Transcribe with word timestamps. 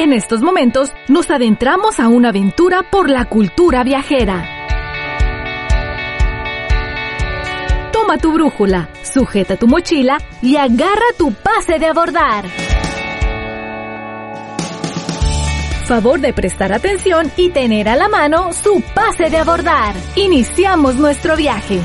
En 0.00 0.14
estos 0.14 0.40
momentos 0.40 0.94
nos 1.08 1.30
adentramos 1.30 2.00
a 2.00 2.08
una 2.08 2.30
aventura 2.30 2.82
por 2.90 3.10
la 3.10 3.26
cultura 3.26 3.84
viajera. 3.84 4.42
Toma 7.92 8.16
tu 8.16 8.32
brújula, 8.32 8.88
sujeta 9.02 9.58
tu 9.58 9.66
mochila 9.66 10.16
y 10.40 10.56
agarra 10.56 11.04
tu 11.18 11.34
pase 11.34 11.78
de 11.78 11.84
abordar. 11.84 12.46
Favor 15.84 16.18
de 16.18 16.32
prestar 16.32 16.72
atención 16.72 17.30
y 17.36 17.50
tener 17.50 17.86
a 17.86 17.96
la 17.96 18.08
mano 18.08 18.54
su 18.54 18.82
pase 18.94 19.28
de 19.28 19.36
abordar. 19.36 19.94
Iniciamos 20.16 20.94
nuestro 20.94 21.36
viaje. 21.36 21.78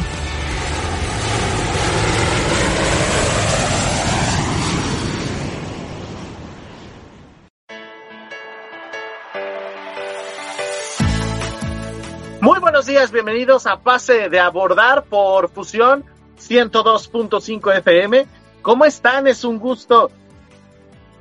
Bienvenidos 12.95 13.67
a 13.67 13.81
Pase 13.81 14.30
de 14.30 14.40
Abordar 14.40 15.03
por 15.03 15.49
Fusión 15.49 16.05
102.5 16.40 17.77
FM. 17.80 18.26
¿Cómo 18.62 18.86
están? 18.86 19.27
Es 19.27 19.44
un 19.44 19.59
gusto 19.59 20.09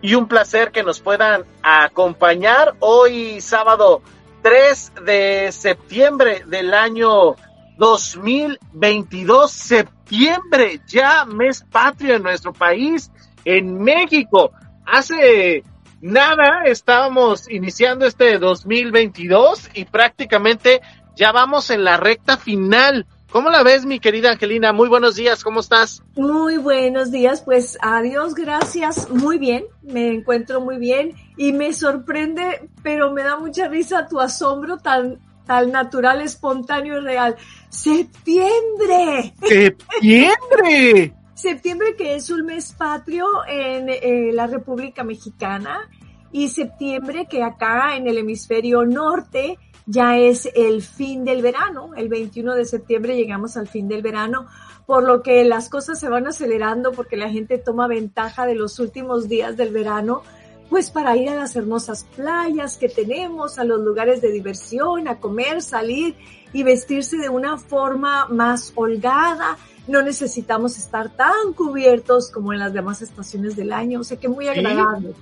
y 0.01 0.15
un 0.15 0.29
placer 0.29 0.71
que 0.71 0.85
nos 0.85 1.01
puedan 1.01 1.45
acompañar 1.63 2.77
hoy 2.79 3.41
sábado 3.41 4.03
3 4.43 4.93
de 5.05 5.51
septiembre 5.51 6.45
del 6.47 6.73
año 6.73 7.35
2022. 7.77 9.51
Septiembre, 9.51 10.81
ya 10.87 11.25
mes 11.25 11.67
patrio 11.73 12.15
en 12.15 12.23
nuestro 12.23 12.53
país, 12.53 13.11
en 13.45 13.83
México. 13.83 14.53
Hace 14.87 15.65
nada 16.01 16.63
estábamos 16.67 17.51
iniciando 17.51 18.07
este 18.07 18.39
2022 18.39 19.71
y 19.75 19.85
prácticamente 19.87 20.81
ya 21.17 21.33
vamos 21.33 21.71
en 21.71 21.85
la 21.85 21.97
recta 21.97 22.37
final. 22.37 23.07
¿Cómo 23.31 23.51
la 23.51 23.65
ves, 23.65 23.85
mi 23.85 23.99
querida 23.99 24.31
Angelina? 24.31 24.73
Muy 24.73 24.89
buenos 24.89 25.17
días, 25.17 25.43
¿cómo 25.43 25.61
estás? 25.61 26.03
Muy 26.15 26.57
buenos 26.57 27.11
días, 27.11 27.43
pues 27.43 27.77
adiós, 27.83 28.35
gracias, 28.35 29.11
muy 29.11 29.39
bien, 29.39 29.65
me 29.83 30.07
encuentro 30.13 30.61
muy 30.61 30.79
bien 30.79 31.15
y 31.37 31.53
me 31.53 31.73
sorprende, 31.73 32.71
pero 32.85 33.11
me 33.11 33.25
da 33.25 33.37
mucha 33.37 33.67
risa 33.67 34.07
tu 34.07 34.21
asombro 34.21 34.79
tan, 34.79 35.19
tan 35.47 35.73
natural, 35.73 36.21
espontáneo 36.21 36.99
y 36.99 37.05
real. 37.05 37.37
¡Septiembre! 37.71 39.35
¡Septiembre! 39.43 41.13
septiembre 41.35 41.97
que 41.97 42.15
es 42.15 42.31
un 42.31 42.47
mes 42.47 42.73
patrio 42.73 43.27
en 43.49 43.89
eh, 43.89 44.31
la 44.33 44.47
República 44.47 45.03
Mexicana 45.03 45.91
y 46.33 46.49
septiembre 46.49 47.27
que 47.29 47.43
acá 47.43 47.97
en 47.97 48.07
el 48.07 48.19
hemisferio 48.19 48.85
norte 48.85 49.59
ya 49.87 50.17
es 50.19 50.49
el 50.55 50.83
fin 50.83 51.25
del 51.25 51.43
verano, 51.43 51.91
el 51.97 52.09
21 52.09 52.55
de 52.55 52.65
septiembre 52.65 53.17
llegamos 53.17 53.57
al 53.57 53.69
fin 53.69 53.89
del 53.89 54.03
verano, 54.03 54.47
por 54.87 55.05
lo 55.05 55.23
que 55.23 55.45
las 55.45 55.69
cosas 55.69 55.99
se 55.99 56.09
van 56.09 56.27
acelerando 56.27 56.93
porque 56.93 57.17
la 57.17 57.31
gente 57.31 57.59
toma 57.59 57.87
ventaja 57.87 58.47
de 58.47 58.55
los 58.55 58.79
últimos 58.79 59.29
días 59.29 59.57
del 59.57 59.73
verano, 59.73 60.23
pues 60.71 60.91
para 60.91 61.17
ir 61.17 61.29
a 61.29 61.35
las 61.35 61.57
hermosas 61.57 62.07
playas 62.17 62.79
que 62.79 62.89
tenemos, 62.89 63.59
a 63.59 63.65
los 63.65 63.81
lugares 63.81 64.21
de 64.21 64.33
diversión, 64.33 65.09
a 65.09 65.21
comer, 65.21 65.63
salir 65.63 66.17
y 66.53 66.63
vestirse 66.63 67.19
de 67.19 67.29
una 67.29 67.59
forma 67.59 68.27
más 68.29 68.73
holgada. 68.75 69.59
No 69.87 70.01
necesitamos 70.01 70.79
estar 70.79 71.11
tan 71.11 71.53
cubiertos 71.55 72.31
como 72.31 72.55
en 72.55 72.59
las 72.59 72.73
demás 72.73 73.03
estaciones 73.03 73.55
del 73.57 73.73
año, 73.73 74.01
o 74.01 74.05
sea 74.05 74.19
que 74.19 74.29
muy 74.29 74.49
agradable. 74.49 75.13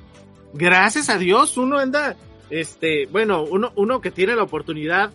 Gracias 0.54 1.08
a 1.08 1.18
Dios, 1.18 1.56
uno 1.56 1.78
anda 1.78 2.16
este, 2.52 3.06
bueno, 3.06 3.44
uno, 3.44 4.00
que 4.02 4.10
tiene 4.10 4.36
la 4.36 4.42
oportunidad 4.42 5.10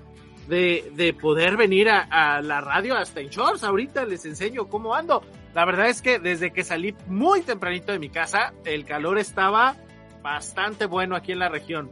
de, 0.48 0.92
de 0.96 1.14
poder 1.14 1.56
venir 1.56 1.88
a, 1.88 2.00
a, 2.02 2.42
la 2.42 2.62
radio 2.62 2.98
hasta 2.98 3.22
en 3.22 3.30
shorts. 3.30 3.64
Ahorita 3.64 4.06
les 4.06 4.26
enseño 4.26 4.68
cómo 4.68 4.96
ando. 4.96 5.22
La 5.54 5.64
verdad 5.64 5.88
es 5.88 6.02
que 6.02 6.18
desde 6.18 6.52
que 6.52 6.64
salí 6.64 6.96
muy 7.06 7.42
tempranito 7.42 7.92
de 7.92 8.00
mi 8.00 8.10
casa, 8.10 8.54
el 8.66 8.86
calor 8.86 9.20
estaba 9.20 9.76
bastante 10.24 10.88
bueno 10.88 11.16
aquí 11.16 11.32
en 11.32 11.38
la 11.38 11.48
región. 11.48 11.92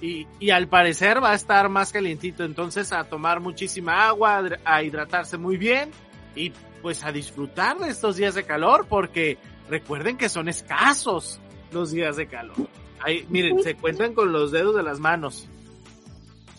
Y, 0.00 0.28
y 0.38 0.50
al 0.50 0.68
parecer 0.68 1.20
va 1.20 1.32
a 1.32 1.34
estar 1.34 1.68
más 1.68 1.90
calientito. 1.90 2.44
Entonces 2.44 2.92
a 2.92 3.02
tomar 3.02 3.40
muchísima 3.40 4.06
agua, 4.06 4.44
a 4.64 4.82
hidratarse 4.84 5.38
muy 5.38 5.56
bien 5.56 5.90
y 6.36 6.52
pues 6.82 7.04
a 7.04 7.10
disfrutar 7.10 7.78
de 7.78 7.88
estos 7.88 8.14
días 8.14 8.36
de 8.36 8.44
calor 8.44 8.86
porque 8.88 9.38
recuerden 9.68 10.16
que 10.16 10.28
son 10.28 10.48
escasos 10.48 11.40
los 11.72 11.90
días 11.90 12.14
de 12.14 12.28
calor. 12.28 12.68
Ahí, 13.02 13.26
miren, 13.28 13.62
se 13.62 13.74
cuentan 13.76 14.14
con 14.14 14.32
los 14.32 14.52
dedos 14.52 14.74
de 14.74 14.82
las 14.82 15.00
manos. 15.00 15.48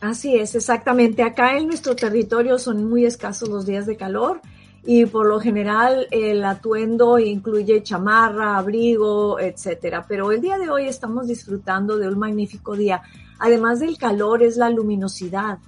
Así 0.02 0.36
es, 0.36 0.56
exactamente. 0.56 1.22
Acá 1.22 1.58
en 1.58 1.68
nuestro 1.68 1.96
territorio 1.96 2.58
son 2.58 2.90
muy 2.90 3.06
escasos 3.06 3.50
los 3.50 3.66
días 3.68 3.86
de 3.86 3.98
calor 3.98 4.42
y 4.84 5.06
por 5.06 5.28
lo 5.28 5.40
general 5.40 6.08
el 6.10 6.44
atuendo 6.44 7.20
incluye 7.20 7.84
chamarra, 7.84 8.58
abrigo, 8.58 9.40
etcétera. 9.40 10.06
Pero 10.08 10.32
el 10.32 10.42
día 10.42 10.58
de 10.58 10.72
hoy 10.72 10.88
estamos 10.88 11.28
disfrutando 11.28 11.98
de 11.98 12.08
un 12.08 12.18
magnífico 12.18 12.76
día. 12.76 13.04
Además 13.38 13.80
del 13.80 13.98
calor 13.98 14.42
es 14.42 14.58
la 14.58 14.72
luminosidad. 14.72 15.60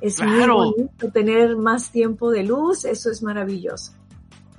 Es 0.00 0.16
claro. 0.16 0.58
muy 0.58 0.72
bonito 0.72 1.10
tener 1.12 1.56
más 1.56 1.90
tiempo 1.90 2.30
de 2.30 2.44
luz, 2.44 2.86
eso 2.86 3.10
es 3.10 3.22
maravilloso. 3.22 3.92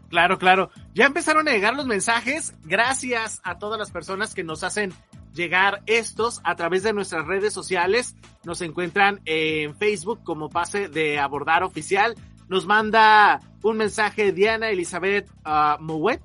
Claro, 0.10 0.38
claro. 0.38 0.70
Ya 0.94 1.08
empezaron 1.08 1.48
a 1.48 1.52
llegar 1.52 1.76
los 1.76 1.88
mensajes. 1.88 2.54
Gracias 2.66 3.42
a 3.44 3.58
todas 3.58 3.80
las 3.80 3.90
personas 3.90 4.36
que 4.36 4.44
nos 4.44 4.64
hacen 4.64 4.94
llegar 5.34 5.82
estos 5.86 6.42
a 6.44 6.56
través 6.56 6.84
de 6.84 6.94
nuestras 6.94 7.26
redes 7.26 7.54
sociales. 7.54 8.16
Nos 8.44 8.62
encuentran 8.62 9.22
en 9.26 9.76
Facebook 9.76 10.24
como 10.24 10.50
Pase 10.50 10.88
de 10.88 11.20
Abordar 11.20 11.64
Oficial. 11.64 12.16
Nos 12.50 12.66
manda 12.66 13.40
un 13.62 13.78
mensaje 13.78 14.32
Diana 14.32 14.70
Elizabeth 14.70 15.30
uh, 15.46 15.82
Mouet. 15.82 16.22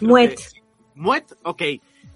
Muet. 0.00 0.40
Muet, 0.94 1.32
ok. 1.42 1.62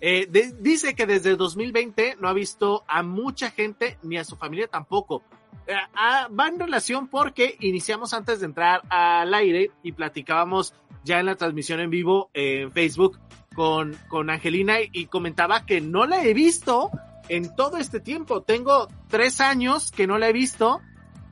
Eh, 0.04 0.26
de, 0.28 0.52
dice 0.58 0.94
que 0.94 1.06
desde 1.06 1.36
2020 1.36 2.16
no 2.20 2.28
ha 2.28 2.32
visto 2.32 2.84
a 2.88 3.04
mucha 3.04 3.50
gente 3.50 3.98
ni 4.02 4.16
a 4.16 4.24
su 4.24 4.36
familia 4.36 4.66
tampoco. 4.66 5.22
Eh, 5.66 5.74
ah, 5.94 6.28
va 6.28 6.48
en 6.48 6.58
relación 6.58 7.06
porque 7.06 7.56
iniciamos 7.60 8.12
antes 8.12 8.40
de 8.40 8.46
entrar 8.46 8.82
al 8.88 9.32
aire 9.32 9.70
y 9.84 9.92
platicábamos 9.92 10.74
ya 11.04 11.20
en 11.20 11.26
la 11.26 11.36
transmisión 11.36 11.78
en 11.78 11.90
vivo 11.90 12.30
en 12.34 12.72
Facebook 12.72 13.20
con, 13.54 13.96
con 14.08 14.30
Angelina 14.30 14.76
y 14.80 15.06
comentaba 15.06 15.66
que 15.66 15.80
no 15.80 16.06
la 16.06 16.24
he 16.24 16.34
visto 16.34 16.90
en 17.28 17.54
todo 17.54 17.78
este 17.78 18.00
tiempo. 18.00 18.42
Tengo 18.42 18.88
tres 19.08 19.40
años 19.40 19.90
que 19.90 20.06
no 20.06 20.18
la 20.18 20.28
he 20.28 20.32
visto. 20.32 20.80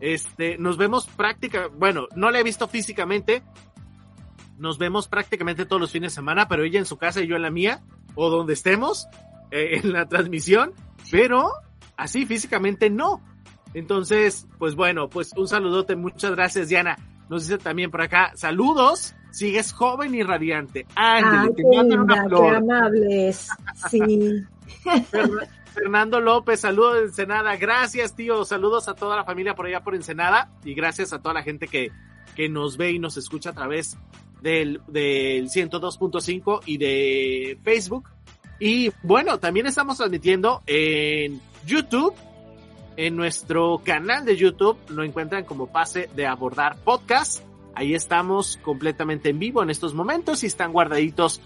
Este, 0.01 0.57
nos 0.59 0.77
vemos 0.77 1.07
práctica, 1.07 1.69
bueno, 1.69 2.07
no 2.15 2.31
la 2.31 2.41
he 2.41 2.43
visto 2.43 2.69
físicamente. 2.69 3.43
Nos 4.59 4.79
vemos 4.79 5.09
prácticamente 5.09 5.67
todos 5.67 5.81
los 5.81 5.93
fines 5.93 6.13
de 6.13 6.17
semana, 6.17 6.49
pero 6.49 6.65
ella 6.65 6.79
en 6.79 6.87
su 6.87 6.97
casa 6.97 7.21
y 7.23 7.27
yo 7.27 7.37
en 7.37 7.43
la 7.43 7.51
mía, 7.51 7.83
o 8.15 8.31
donde 8.31 8.53
estemos, 8.53 9.07
eh, 9.51 9.81
en 9.83 9.93
la 9.93 10.07
transmisión, 10.07 10.73
pero 11.11 11.51
así 11.97 12.27
físicamente 12.27 12.91
no. 12.91 13.23
Entonces, 13.73 14.47
pues 14.59 14.75
bueno, 14.75 15.09
pues 15.09 15.33
un 15.37 15.49
saludote, 15.49 15.97
muchas 15.97 16.33
gracias 16.33 16.69
Diana. 16.69 16.97
Nos 17.29 17.47
dice 17.47 17.59
también 17.59 17.91
por 17.91 18.03
acá, 18.03 18.33
saludos 18.35 19.15
sigues 19.31 19.73
joven 19.73 20.15
y 20.15 20.23
radiante. 20.23 20.85
Te 20.85 21.65
mandan 21.65 22.01
una 22.01 22.25
flor. 22.25 22.51
Qué 22.51 22.57
amables, 22.57 23.49
sí. 23.91 24.45
Fernando 25.75 26.21
López, 26.21 26.61
saludos 26.61 26.95
de 26.95 27.03
Ensenada. 27.05 27.57
Gracias, 27.57 28.15
tío. 28.15 28.45
Saludos 28.45 28.89
a 28.89 28.95
toda 28.95 29.17
la 29.17 29.25
familia 29.25 29.55
por 29.55 29.67
allá 29.67 29.81
por 29.83 29.95
Ensenada. 29.95 30.51
Y 30.65 30.75
gracias 30.75 31.13
a 31.13 31.21
toda 31.21 31.35
la 31.35 31.43
gente 31.43 31.69
que, 31.69 31.91
que 32.35 32.49
nos 32.49 32.77
ve 32.77 32.93
y 32.93 32.99
nos 32.99 33.17
escucha 33.17 33.51
a 33.51 33.53
través 33.53 33.97
del, 34.43 34.81
del 34.89 35.49
102.5 35.49 36.63
y 36.67 36.79
de 36.79 37.59
Facebook. 37.63 38.09
Y 38.59 38.93
bueno, 39.03 39.39
también 39.39 39.67
estamos 39.67 39.97
transmitiendo 39.97 40.63
en 40.67 41.41
YouTube. 41.67 42.15
En 42.97 43.17
nuestro 43.17 43.81
canal 43.83 44.25
de 44.25 44.37
YouTube 44.37 44.77
lo 44.89 45.05
encuentran 45.05 45.45
como 45.45 45.69
Pase 45.69 46.11
de 46.15 46.27
Abordar 46.27 46.77
Podcast 46.77 47.43
Ahí 47.75 47.95
estamos 47.95 48.59
completamente 48.63 49.31
en 49.31 49.39
vivo 49.39 49.63
en 49.63 49.71
estos 49.71 49.95
momentos 49.95 50.43
y 50.43 50.47
están 50.47 50.73
guardaditos 50.73 51.41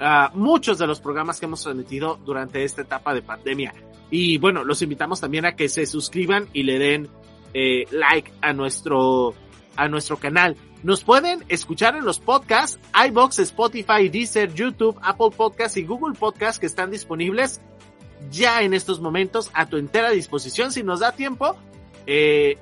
uh, 0.00 0.36
muchos 0.36 0.78
de 0.78 0.86
los 0.86 1.00
programas 1.00 1.40
que 1.40 1.46
hemos 1.46 1.62
transmitido 1.62 2.18
durante 2.24 2.64
esta 2.64 2.82
etapa 2.82 3.14
de 3.14 3.22
pandemia. 3.22 3.74
Y 4.10 4.38
bueno, 4.38 4.64
los 4.64 4.82
invitamos 4.82 5.20
también 5.20 5.46
a 5.46 5.54
que 5.54 5.68
se 5.68 5.86
suscriban 5.86 6.48
y 6.52 6.64
le 6.64 6.78
den 6.78 7.08
eh, 7.54 7.84
like 7.90 8.32
a 8.40 8.52
nuestro, 8.52 9.34
a 9.76 9.88
nuestro 9.88 10.16
canal. 10.16 10.56
Nos 10.82 11.04
pueden 11.04 11.44
escuchar 11.48 11.94
en 11.94 12.04
los 12.04 12.18
podcasts, 12.18 12.78
iBox, 13.08 13.38
Spotify, 13.40 14.08
Deezer, 14.08 14.52
YouTube, 14.54 14.98
Apple 15.02 15.30
Podcasts 15.36 15.76
y 15.76 15.84
Google 15.84 16.14
Podcasts 16.18 16.58
que 16.58 16.66
están 16.66 16.90
disponibles 16.90 17.60
ya 18.30 18.62
en 18.62 18.74
estos 18.74 19.00
momentos 19.00 19.50
a 19.52 19.66
tu 19.66 19.76
entera 19.76 20.10
disposición. 20.10 20.72
Si 20.72 20.82
nos 20.82 21.00
da 21.00 21.12
tiempo, 21.12 21.56
eh, 22.06 22.58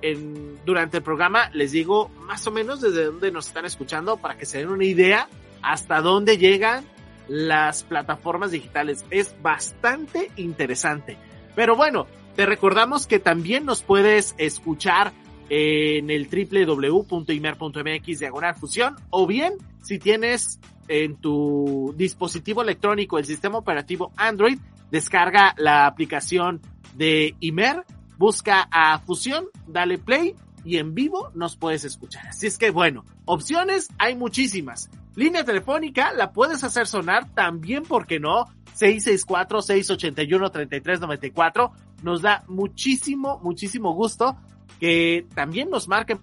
durante 0.65 0.99
el 0.99 1.03
programa 1.03 1.51
les 1.51 1.73
digo 1.73 2.11
más 2.27 2.47
o 2.47 2.51
menos 2.51 2.81
desde 2.81 3.05
dónde 3.05 3.31
nos 3.31 3.49
están 3.49 3.65
escuchando 3.65 4.17
para 4.17 4.37
que 4.37 4.47
se 4.47 4.59
den 4.59 4.69
una 4.69 4.85
idea 4.85 5.29
hasta 5.63 6.01
dónde 6.01 6.39
llegan 6.39 6.85
las 7.29 7.83
plataformas 7.85 8.51
digitales. 8.51 9.05
Es 9.11 9.35
bastante 9.43 10.31
interesante. 10.37 11.17
Pero 11.55 11.77
bueno, 11.77 12.07
te 12.37 12.47
recordamos 12.47 13.07
que 13.07 13.19
también 13.19 13.65
nos 13.65 13.83
puedes 13.83 14.35
escuchar 14.39 15.13
en 15.51 16.11
el 16.11 16.29
www.imer.mx 16.29 18.19
diagonal 18.19 18.55
fusión 18.55 18.97
o 19.11 19.27
bien 19.27 19.55
si 19.83 19.99
tienes 19.99 20.61
en 20.89 21.17
tu 21.17 21.95
dispositivo 21.97 22.63
electrónico 22.63 23.19
el 23.19 23.25
sistema 23.25 23.59
operativo 23.59 24.13
Android, 24.17 24.59
descarga 24.91 25.55
la 25.59 25.87
aplicación 25.87 26.61
de 26.95 27.35
Imer, 27.41 27.85
busca 28.19 28.69
a 28.71 28.99
Fusión, 28.99 29.47
dale 29.67 29.97
play 29.99 30.35
y 30.65 30.79
en 30.79 30.95
vivo 30.95 31.31
nos 31.35 31.57
puedes 31.57 31.85
escuchar. 31.85 32.29
Así 32.29 32.47
es 32.47 32.57
que 32.59 32.71
bueno, 32.71 33.05
opciones 33.25 33.89
hay 33.99 34.15
muchísimas. 34.17 34.91
Línea 35.15 35.45
telefónica 35.45 36.13
la 36.13 36.33
puedes 36.33 36.63
hacer 36.63 36.87
sonar 36.87 37.33
también, 37.35 37.85
porque 37.85 38.21
no? 38.21 38.45
664-681-3394. 38.79 41.73
Nos 42.03 42.21
da 42.23 42.45
muchísimo, 42.49 43.41
muchísimo 43.43 43.95
gusto 43.95 44.37
que 44.79 45.27
también 45.35 45.71
nos 45.71 45.89
marquen 45.89 46.21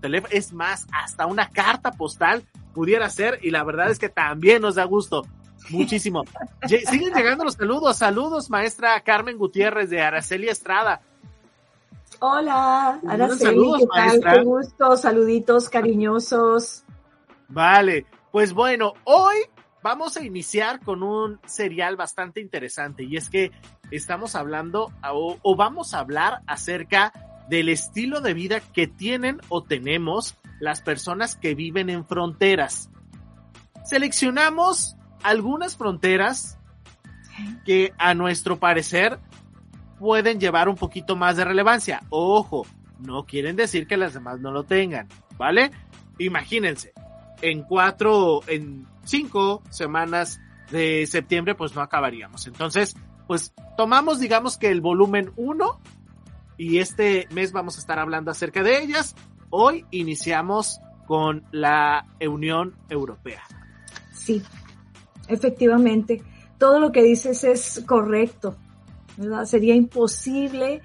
teléfono. 0.00 0.32
Es 0.32 0.52
más, 0.52 0.86
hasta 0.92 1.26
una 1.26 1.50
carta 1.50 1.90
postal 1.92 2.44
pudiera 2.72 3.10
ser 3.10 3.40
y 3.42 3.50
la 3.50 3.64
verdad 3.64 3.90
es 3.90 3.98
que 3.98 4.08
también 4.08 4.62
nos 4.62 4.76
da 4.76 4.84
gusto. 4.84 5.26
Muchísimo. 5.70 6.24
Siguen 6.66 7.12
llegando 7.12 7.44
los 7.44 7.54
saludos. 7.54 7.98
Saludos, 7.98 8.50
maestra 8.50 9.00
Carmen 9.02 9.36
Gutiérrez 9.36 9.90
de 9.90 10.00
Araceli 10.00 10.48
Estrada. 10.48 11.02
Hola, 12.20 13.00
Araceli, 13.06 13.72
¿qué 13.78 13.86
tal? 13.86 14.20
Qué 14.20 14.42
gusto, 14.42 14.96
saluditos 14.96 15.68
cariñosos. 15.68 16.84
Vale, 17.48 18.06
pues 18.32 18.52
bueno, 18.52 18.94
hoy 19.04 19.36
vamos 19.82 20.16
a 20.16 20.24
iniciar 20.24 20.80
con 20.80 21.04
un 21.04 21.38
serial 21.46 21.94
bastante 21.94 22.40
interesante 22.40 23.04
y 23.04 23.16
es 23.16 23.30
que 23.30 23.52
estamos 23.92 24.34
hablando 24.34 24.92
o, 25.12 25.38
o 25.40 25.56
vamos 25.56 25.94
a 25.94 26.00
hablar 26.00 26.42
acerca 26.48 27.12
del 27.48 27.68
estilo 27.68 28.20
de 28.20 28.34
vida 28.34 28.60
que 28.60 28.88
tienen 28.88 29.40
o 29.48 29.62
tenemos 29.62 30.36
las 30.58 30.82
personas 30.82 31.36
que 31.36 31.54
viven 31.54 31.88
en 31.88 32.04
fronteras. 32.04 32.90
Seleccionamos 33.84 34.96
algunas 35.22 35.76
fronteras 35.76 36.58
que 37.64 37.92
a 37.96 38.14
nuestro 38.14 38.58
parecer 38.58 39.20
pueden 39.98 40.40
llevar 40.40 40.68
un 40.68 40.76
poquito 40.76 41.16
más 41.16 41.36
de 41.36 41.44
relevancia. 41.44 42.02
Ojo, 42.10 42.66
no 42.98 43.24
quieren 43.24 43.56
decir 43.56 43.86
que 43.86 43.96
las 43.96 44.14
demás 44.14 44.40
no 44.40 44.50
lo 44.50 44.64
tengan, 44.64 45.08
¿vale? 45.36 45.70
Imagínense, 46.18 46.92
en 47.42 47.62
cuatro, 47.62 48.40
en 48.46 48.86
cinco 49.04 49.62
semanas 49.70 50.40
de 50.70 51.06
septiembre, 51.06 51.54
pues 51.54 51.74
no 51.74 51.82
acabaríamos. 51.82 52.46
Entonces, 52.46 52.96
pues 53.26 53.52
tomamos, 53.76 54.20
digamos 54.20 54.56
que 54.56 54.68
el 54.68 54.80
volumen 54.80 55.32
uno 55.36 55.80
y 56.56 56.78
este 56.78 57.28
mes 57.30 57.52
vamos 57.52 57.76
a 57.76 57.80
estar 57.80 57.98
hablando 57.98 58.30
acerca 58.30 58.62
de 58.62 58.82
ellas. 58.82 59.14
Hoy 59.50 59.86
iniciamos 59.90 60.80
con 61.06 61.44
la 61.52 62.06
Unión 62.20 62.74
Europea. 62.90 63.42
Sí, 64.12 64.42
efectivamente. 65.28 66.22
Todo 66.58 66.80
lo 66.80 66.90
que 66.90 67.02
dices 67.02 67.44
es 67.44 67.84
correcto. 67.86 68.56
¿Verdad? 69.18 69.44
Sería 69.44 69.74
imposible 69.74 70.80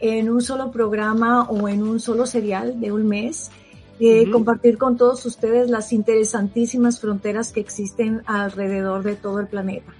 en 0.00 0.28
un 0.28 0.42
solo 0.42 0.70
programa 0.70 1.44
o 1.44 1.68
en 1.68 1.82
un 1.82 2.00
solo 2.00 2.26
serial 2.26 2.80
de 2.80 2.90
un 2.90 3.06
mes 3.06 3.50
eh, 4.00 4.28
compartir 4.30 4.76
con 4.76 4.96
todos 4.96 5.24
ustedes 5.24 5.70
las 5.70 5.92
interesantísimas 5.92 7.00
fronteras 7.00 7.52
que 7.52 7.60
existen 7.60 8.22
alrededor 8.26 9.04
de 9.04 9.14
todo 9.14 9.38
el 9.38 9.46
planeta. 9.46 9.92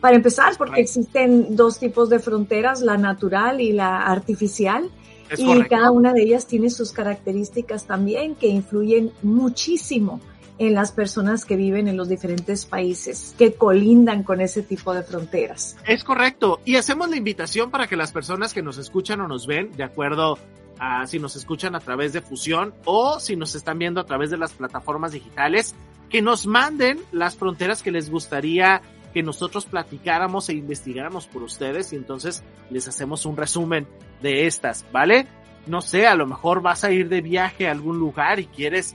Para 0.00 0.16
empezar, 0.16 0.54
porque 0.58 0.80
existen 0.80 1.54
dos 1.54 1.78
tipos 1.78 2.08
de 2.10 2.18
fronteras, 2.18 2.80
la 2.80 2.96
natural 2.96 3.60
y 3.60 3.72
la 3.72 4.02
artificial, 4.02 4.90
y 5.36 5.62
cada 5.64 5.90
una 5.90 6.12
de 6.12 6.22
ellas 6.22 6.46
tiene 6.46 6.70
sus 6.70 6.92
características 6.92 7.86
también 7.86 8.34
que 8.34 8.46
influyen 8.48 9.12
muchísimo 9.22 10.20
en 10.58 10.74
las 10.74 10.92
personas 10.92 11.44
que 11.44 11.56
viven 11.56 11.88
en 11.88 11.96
los 11.96 12.08
diferentes 12.08 12.64
países 12.64 13.34
que 13.38 13.54
colindan 13.54 14.22
con 14.22 14.40
ese 14.40 14.62
tipo 14.62 14.94
de 14.94 15.02
fronteras. 15.02 15.76
Es 15.86 16.04
correcto. 16.04 16.60
Y 16.64 16.76
hacemos 16.76 17.10
la 17.10 17.16
invitación 17.16 17.70
para 17.70 17.86
que 17.86 17.96
las 17.96 18.12
personas 18.12 18.54
que 18.54 18.62
nos 18.62 18.78
escuchan 18.78 19.20
o 19.20 19.28
nos 19.28 19.46
ven, 19.46 19.72
de 19.72 19.84
acuerdo 19.84 20.38
a 20.78 21.06
si 21.06 21.18
nos 21.18 21.36
escuchan 21.36 21.74
a 21.74 21.80
través 21.80 22.12
de 22.12 22.20
Fusión 22.20 22.74
o 22.84 23.18
si 23.20 23.36
nos 23.36 23.54
están 23.54 23.78
viendo 23.78 24.00
a 24.00 24.04
través 24.04 24.30
de 24.30 24.38
las 24.38 24.52
plataformas 24.52 25.12
digitales, 25.12 25.74
que 26.10 26.22
nos 26.22 26.46
manden 26.46 27.00
las 27.12 27.36
fronteras 27.36 27.82
que 27.82 27.90
les 27.90 28.10
gustaría 28.10 28.82
que 29.12 29.22
nosotros 29.22 29.64
platicáramos 29.64 30.48
e 30.50 30.52
investigáramos 30.52 31.26
por 31.26 31.42
ustedes 31.42 31.92
y 31.92 31.96
entonces 31.96 32.44
les 32.70 32.86
hacemos 32.86 33.24
un 33.24 33.36
resumen 33.36 33.88
de 34.20 34.46
estas, 34.46 34.84
¿vale? 34.92 35.26
No 35.66 35.80
sé, 35.80 36.06
a 36.06 36.14
lo 36.14 36.26
mejor 36.26 36.60
vas 36.60 36.84
a 36.84 36.92
ir 36.92 37.08
de 37.08 37.22
viaje 37.22 37.66
a 37.66 37.72
algún 37.72 37.98
lugar 37.98 38.40
y 38.40 38.46
quieres 38.46 38.94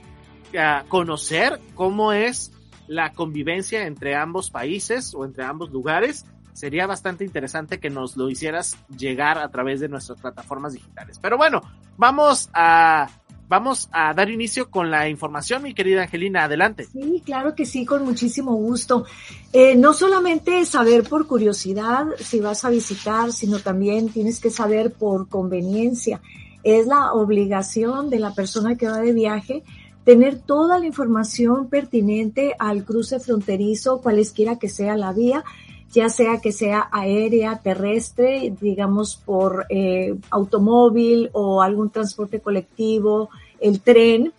conocer 0.88 1.60
cómo 1.74 2.12
es 2.12 2.52
la 2.86 3.12
convivencia 3.12 3.86
entre 3.86 4.14
ambos 4.14 4.50
países 4.50 5.14
o 5.14 5.24
entre 5.24 5.44
ambos 5.44 5.70
lugares. 5.70 6.26
Sería 6.52 6.86
bastante 6.86 7.24
interesante 7.24 7.80
que 7.80 7.88
nos 7.88 8.16
lo 8.16 8.28
hicieras 8.28 8.76
llegar 8.96 9.38
a 9.38 9.48
través 9.50 9.80
de 9.80 9.88
nuestras 9.88 10.20
plataformas 10.20 10.74
digitales. 10.74 11.18
Pero 11.18 11.38
bueno, 11.38 11.62
vamos 11.96 12.50
a 12.52 13.08
vamos 13.48 13.90
a 13.92 14.14
dar 14.14 14.30
inicio 14.30 14.70
con 14.70 14.90
la 14.90 15.10
información, 15.10 15.62
mi 15.62 15.74
querida 15.74 16.04
Angelina, 16.04 16.44
adelante. 16.44 16.86
Sí, 16.86 17.22
claro 17.22 17.54
que 17.54 17.66
sí, 17.66 17.84
con 17.84 18.02
muchísimo 18.02 18.54
gusto. 18.54 19.04
Eh, 19.52 19.76
no 19.76 19.92
solamente 19.92 20.64
saber 20.64 21.02
por 21.02 21.26
curiosidad 21.26 22.06
si 22.18 22.40
vas 22.40 22.64
a 22.64 22.70
visitar, 22.70 23.30
sino 23.30 23.58
también 23.58 24.08
tienes 24.08 24.40
que 24.40 24.50
saber 24.50 24.92
por 24.92 25.28
conveniencia. 25.28 26.22
Es 26.62 26.86
la 26.86 27.12
obligación 27.12 28.08
de 28.08 28.20
la 28.20 28.32
persona 28.32 28.76
que 28.76 28.86
va 28.86 29.00
de 29.00 29.12
viaje 29.12 29.62
tener 30.04 30.38
toda 30.38 30.78
la 30.78 30.86
información 30.86 31.68
pertinente 31.68 32.54
al 32.58 32.84
cruce 32.84 33.20
fronterizo, 33.20 34.00
cualesquiera 34.00 34.58
que 34.58 34.68
sea 34.68 34.96
la 34.96 35.12
vía, 35.12 35.44
ya 35.92 36.08
sea 36.08 36.40
que 36.40 36.52
sea 36.52 36.88
aérea, 36.90 37.60
terrestre, 37.62 38.54
digamos 38.60 39.16
por 39.16 39.66
eh, 39.68 40.16
automóvil 40.30 41.30
o 41.32 41.60
algún 41.62 41.90
transporte 41.90 42.40
colectivo, 42.40 43.28
el 43.60 43.80
tren, 43.80 44.32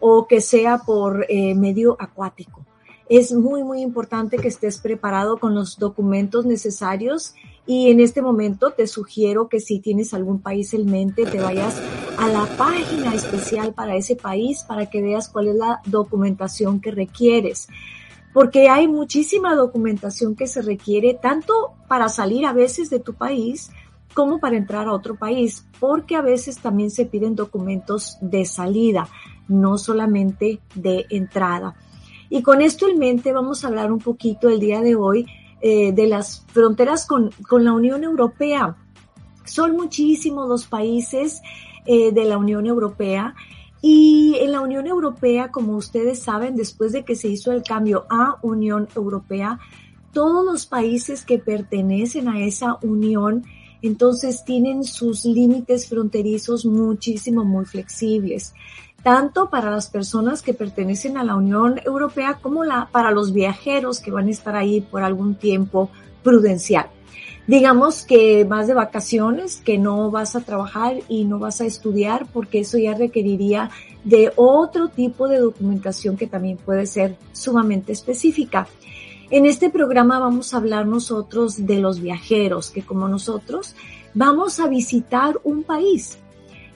o 0.00 0.26
que 0.26 0.40
sea 0.40 0.78
por 0.78 1.24
eh, 1.28 1.54
medio 1.54 1.96
acuático. 1.98 2.64
Es 3.08 3.32
muy, 3.32 3.62
muy 3.62 3.82
importante 3.82 4.36
que 4.36 4.48
estés 4.48 4.78
preparado 4.78 5.38
con 5.38 5.54
los 5.54 5.78
documentos 5.78 6.44
necesarios 6.44 7.34
y 7.66 7.90
en 7.90 8.00
este 8.00 8.22
momento 8.22 8.70
te 8.70 8.86
sugiero 8.86 9.48
que 9.48 9.60
si 9.60 9.80
tienes 9.80 10.14
algún 10.14 10.40
país 10.40 10.72
en 10.74 10.86
mente, 10.90 11.24
te 11.26 11.40
vayas 11.40 11.80
a 12.18 12.28
la 12.28 12.46
página 12.56 13.14
especial 13.14 13.74
para 13.74 13.96
ese 13.96 14.16
país 14.16 14.64
para 14.66 14.88
que 14.88 15.02
veas 15.02 15.28
cuál 15.28 15.48
es 15.48 15.56
la 15.56 15.80
documentación 15.86 16.80
que 16.80 16.90
requieres 16.90 17.68
porque 18.36 18.68
hay 18.68 18.86
muchísima 18.86 19.54
documentación 19.54 20.36
que 20.36 20.46
se 20.46 20.60
requiere 20.60 21.14
tanto 21.14 21.72
para 21.88 22.10
salir 22.10 22.44
a 22.44 22.52
veces 22.52 22.90
de 22.90 23.00
tu 23.00 23.14
país 23.14 23.70
como 24.12 24.40
para 24.40 24.58
entrar 24.58 24.88
a 24.88 24.92
otro 24.92 25.14
país, 25.14 25.64
porque 25.80 26.16
a 26.16 26.20
veces 26.20 26.58
también 26.58 26.90
se 26.90 27.06
piden 27.06 27.34
documentos 27.34 28.18
de 28.20 28.44
salida, 28.44 29.08
no 29.48 29.78
solamente 29.78 30.60
de 30.74 31.06
entrada. 31.08 31.76
Y 32.28 32.42
con 32.42 32.60
esto 32.60 32.86
en 32.86 32.98
mente 32.98 33.32
vamos 33.32 33.64
a 33.64 33.68
hablar 33.68 33.90
un 33.90 34.00
poquito 34.00 34.50
el 34.50 34.60
día 34.60 34.82
de 34.82 34.96
hoy 34.96 35.26
eh, 35.60 35.92
de 35.92 36.06
las 36.06 36.44
fronteras 36.48 37.06
con, 37.06 37.30
con, 37.48 37.64
la 37.64 37.72
Unión 37.72 38.04
Europea. 38.04 38.76
Son 39.44 39.72
muchísimos 39.76 40.48
los 40.48 40.66
países 40.66 41.40
eh, 41.86 42.12
de 42.12 42.24
la 42.24 42.38
Unión 42.38 42.66
Europea 42.66 43.34
y 43.80 44.36
en 44.40 44.52
la 44.52 44.60
Unión 44.60 44.86
Europea, 44.86 45.50
como 45.50 45.76
ustedes 45.76 46.20
saben, 46.20 46.56
después 46.56 46.92
de 46.92 47.04
que 47.04 47.14
se 47.14 47.28
hizo 47.28 47.52
el 47.52 47.62
cambio 47.62 48.06
a 48.10 48.36
Unión 48.42 48.88
Europea, 48.96 49.60
todos 50.12 50.44
los 50.44 50.66
países 50.66 51.24
que 51.24 51.38
pertenecen 51.38 52.28
a 52.28 52.40
esa 52.40 52.78
unión, 52.82 53.44
entonces 53.86 54.44
tienen 54.44 54.84
sus 54.84 55.24
límites 55.24 55.88
fronterizos 55.88 56.64
muchísimo, 56.66 57.44
muy 57.44 57.64
flexibles, 57.64 58.54
tanto 59.02 59.50
para 59.50 59.70
las 59.70 59.88
personas 59.88 60.42
que 60.42 60.54
pertenecen 60.54 61.16
a 61.16 61.24
la 61.24 61.36
Unión 61.36 61.80
Europea 61.84 62.38
como 62.40 62.64
la, 62.64 62.88
para 62.90 63.10
los 63.10 63.32
viajeros 63.32 64.00
que 64.00 64.10
van 64.10 64.28
a 64.28 64.30
estar 64.30 64.56
ahí 64.56 64.80
por 64.80 65.02
algún 65.02 65.34
tiempo 65.36 65.90
prudencial 66.22 66.86
digamos 67.46 68.04
que 68.04 68.44
vas 68.44 68.66
de 68.66 68.74
vacaciones, 68.74 69.56
que 69.56 69.78
no 69.78 70.10
vas 70.10 70.34
a 70.36 70.40
trabajar 70.40 70.96
y 71.08 71.24
no 71.24 71.38
vas 71.38 71.60
a 71.60 71.66
estudiar 71.66 72.26
porque 72.32 72.60
eso 72.60 72.78
ya 72.78 72.94
requeriría 72.94 73.70
de 74.04 74.32
otro 74.36 74.88
tipo 74.88 75.28
de 75.28 75.38
documentación 75.38 76.16
que 76.16 76.26
también 76.26 76.56
puede 76.56 76.86
ser 76.86 77.16
sumamente 77.32 77.92
específica. 77.92 78.66
En 79.28 79.44
este 79.44 79.70
programa 79.70 80.20
vamos 80.20 80.54
a 80.54 80.58
hablar 80.58 80.86
nosotros 80.86 81.66
de 81.66 81.80
los 81.80 82.00
viajeros 82.00 82.70
que 82.70 82.82
como 82.82 83.08
nosotros 83.08 83.74
vamos 84.14 84.60
a 84.60 84.68
visitar 84.68 85.40
un 85.42 85.64
país. 85.64 86.18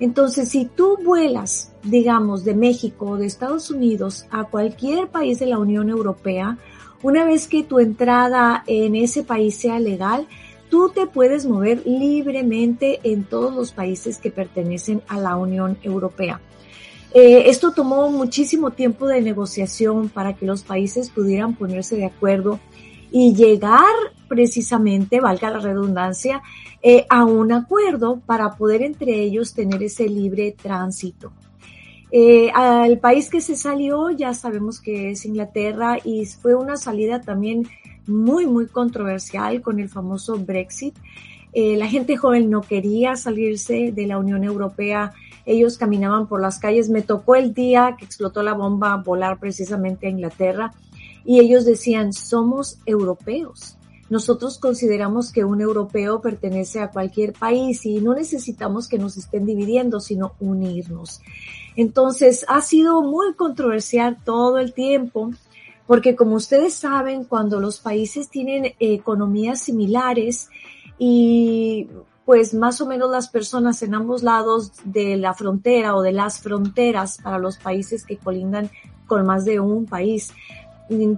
Entonces, 0.00 0.48
si 0.48 0.64
tú 0.64 0.98
vuelas, 1.04 1.72
digamos, 1.84 2.42
de 2.44 2.54
México 2.54 3.10
o 3.10 3.16
de 3.16 3.26
Estados 3.26 3.70
Unidos 3.70 4.26
a 4.30 4.44
cualquier 4.44 5.08
país 5.08 5.38
de 5.38 5.46
la 5.46 5.58
Unión 5.58 5.90
Europea, 5.90 6.58
una 7.02 7.24
vez 7.24 7.46
que 7.46 7.62
tu 7.62 7.78
entrada 7.78 8.64
en 8.66 8.96
ese 8.96 9.22
país 9.22 9.54
sea 9.56 9.78
legal, 9.78 10.26
tú 10.70 10.88
te 10.88 11.06
puedes 11.06 11.46
mover 11.46 11.82
libremente 11.86 12.98
en 13.04 13.24
todos 13.24 13.54
los 13.54 13.72
países 13.72 14.18
que 14.18 14.30
pertenecen 14.30 15.02
a 15.06 15.20
la 15.20 15.36
Unión 15.36 15.78
Europea. 15.82 16.40
Eh, 17.12 17.50
esto 17.50 17.72
tomó 17.72 18.10
muchísimo 18.10 18.70
tiempo 18.70 19.06
de 19.06 19.20
negociación 19.20 20.08
para 20.08 20.34
que 20.34 20.46
los 20.46 20.62
países 20.62 21.10
pudieran 21.10 21.54
ponerse 21.54 21.96
de 21.96 22.06
acuerdo 22.06 22.60
y 23.10 23.34
llegar 23.34 23.84
precisamente, 24.28 25.20
valga 25.20 25.50
la 25.50 25.58
redundancia, 25.58 26.40
eh, 26.82 27.04
a 27.10 27.24
un 27.24 27.50
acuerdo 27.52 28.20
para 28.24 28.56
poder 28.56 28.82
entre 28.82 29.20
ellos 29.20 29.54
tener 29.54 29.82
ese 29.82 30.08
libre 30.08 30.54
tránsito. 30.60 31.32
Eh, 32.12 32.50
al 32.52 32.98
país 32.98 33.30
que 33.30 33.40
se 33.40 33.54
salió 33.54 34.10
ya 34.10 34.34
sabemos 34.34 34.80
que 34.80 35.10
es 35.10 35.24
Inglaterra 35.24 35.98
y 36.04 36.26
fue 36.26 36.56
una 36.56 36.76
salida 36.76 37.20
también 37.20 37.68
muy, 38.06 38.46
muy 38.46 38.66
controversial 38.66 39.60
con 39.62 39.78
el 39.78 39.88
famoso 39.88 40.36
Brexit. 40.38 40.96
Eh, 41.52 41.76
la 41.76 41.86
gente 41.86 42.16
joven 42.16 42.50
no 42.50 42.62
quería 42.62 43.16
salirse 43.16 43.92
de 43.92 44.06
la 44.06 44.18
Unión 44.18 44.44
Europea. 44.44 45.12
Ellos 45.50 45.78
caminaban 45.78 46.28
por 46.28 46.40
las 46.40 46.58
calles. 46.58 46.88
Me 46.88 47.02
tocó 47.02 47.34
el 47.34 47.52
día 47.52 47.96
que 47.98 48.04
explotó 48.04 48.42
la 48.42 48.54
bomba 48.54 48.96
volar 48.96 49.38
precisamente 49.38 50.06
a 50.06 50.10
Inglaterra 50.10 50.72
y 51.24 51.40
ellos 51.40 51.64
decían, 51.64 52.12
somos 52.12 52.78
europeos. 52.86 53.76
Nosotros 54.08 54.58
consideramos 54.58 55.32
que 55.32 55.44
un 55.44 55.60
europeo 55.60 56.20
pertenece 56.20 56.80
a 56.80 56.90
cualquier 56.90 57.32
país 57.32 57.84
y 57.84 58.00
no 58.00 58.14
necesitamos 58.14 58.88
que 58.88 58.98
nos 58.98 59.16
estén 59.16 59.44
dividiendo, 59.44 60.00
sino 60.00 60.32
unirnos. 60.40 61.20
Entonces, 61.76 62.44
ha 62.48 62.60
sido 62.60 63.02
muy 63.02 63.34
controversial 63.34 64.18
todo 64.24 64.58
el 64.58 64.72
tiempo 64.72 65.30
porque 65.90 66.14
como 66.14 66.36
ustedes 66.36 66.74
saben, 66.74 67.24
cuando 67.24 67.58
los 67.58 67.80
países 67.80 68.28
tienen 68.28 68.74
economías 68.78 69.62
similares 69.62 70.48
y 71.00 71.88
pues 72.30 72.54
más 72.54 72.80
o 72.80 72.86
menos 72.86 73.10
las 73.10 73.28
personas 73.28 73.82
en 73.82 73.92
ambos 73.92 74.22
lados 74.22 74.70
de 74.84 75.16
la 75.16 75.34
frontera 75.34 75.96
o 75.96 76.00
de 76.00 76.12
las 76.12 76.38
fronteras 76.38 77.18
para 77.20 77.38
los 77.38 77.58
países 77.58 78.04
que 78.04 78.18
colindan 78.18 78.70
con 79.08 79.26
más 79.26 79.44
de 79.44 79.58
un 79.58 79.84
país 79.84 80.32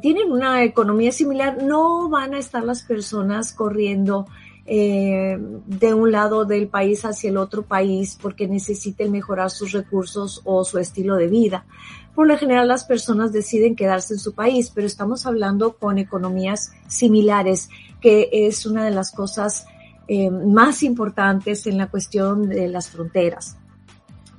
tienen 0.01 0.33
una 0.33 0.65
economía 0.65 1.13
similar, 1.13 1.63
no 1.63 2.09
van 2.09 2.33
a 2.33 2.39
estar 2.39 2.65
las 2.65 2.83
personas 2.83 3.53
corriendo 3.53 4.27
eh, 4.65 5.37
de 5.39 5.93
un 5.93 6.13
lado 6.13 6.47
del 6.47 6.69
país 6.69 7.05
hacia 7.05 7.29
el 7.29 7.37
otro 7.37 7.63
país 7.63 8.19
porque 8.21 8.49
necesiten 8.49 9.13
mejorar 9.13 9.51
sus 9.51 9.73
recursos 9.73 10.41
o 10.45 10.65
su 10.65 10.79
estilo 10.79 11.17
de 11.17 11.29
vida. 11.29 11.67
Por 12.15 12.27
lo 12.27 12.39
general 12.39 12.69
las 12.69 12.85
personas 12.85 13.35
deciden 13.35 13.77
quedarse 13.77 14.15
en 14.15 14.21
su 14.21 14.33
país, 14.33 14.71
pero 14.75 14.87
estamos 14.87 15.27
hablando 15.27 15.77
con 15.77 15.99
economías 15.99 16.73
similares, 16.87 17.69
que 18.01 18.31
es 18.33 18.65
una 18.65 18.87
de 18.87 18.93
las 18.93 19.13
cosas 19.13 19.67
eh, 20.09 20.31
más 20.31 20.83
importantes 20.83 21.67
en 21.67 21.79
la 21.79 21.89
cuestión 21.89 22.49
de 22.49 22.69
las 22.69 22.91
fronteras. 22.91 23.57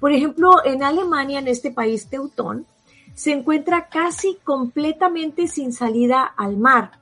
Por 0.00 0.12
ejemplo, 0.12 0.64
en 0.64 0.82
Alemania, 0.82 1.38
en 1.38 1.48
este 1.48 1.70
país 1.70 2.08
teutón, 2.08 2.66
se 3.14 3.32
encuentra 3.32 3.88
casi 3.88 4.36
completamente 4.44 5.48
sin 5.48 5.72
salida 5.72 6.22
al 6.22 6.58
mar 6.58 6.92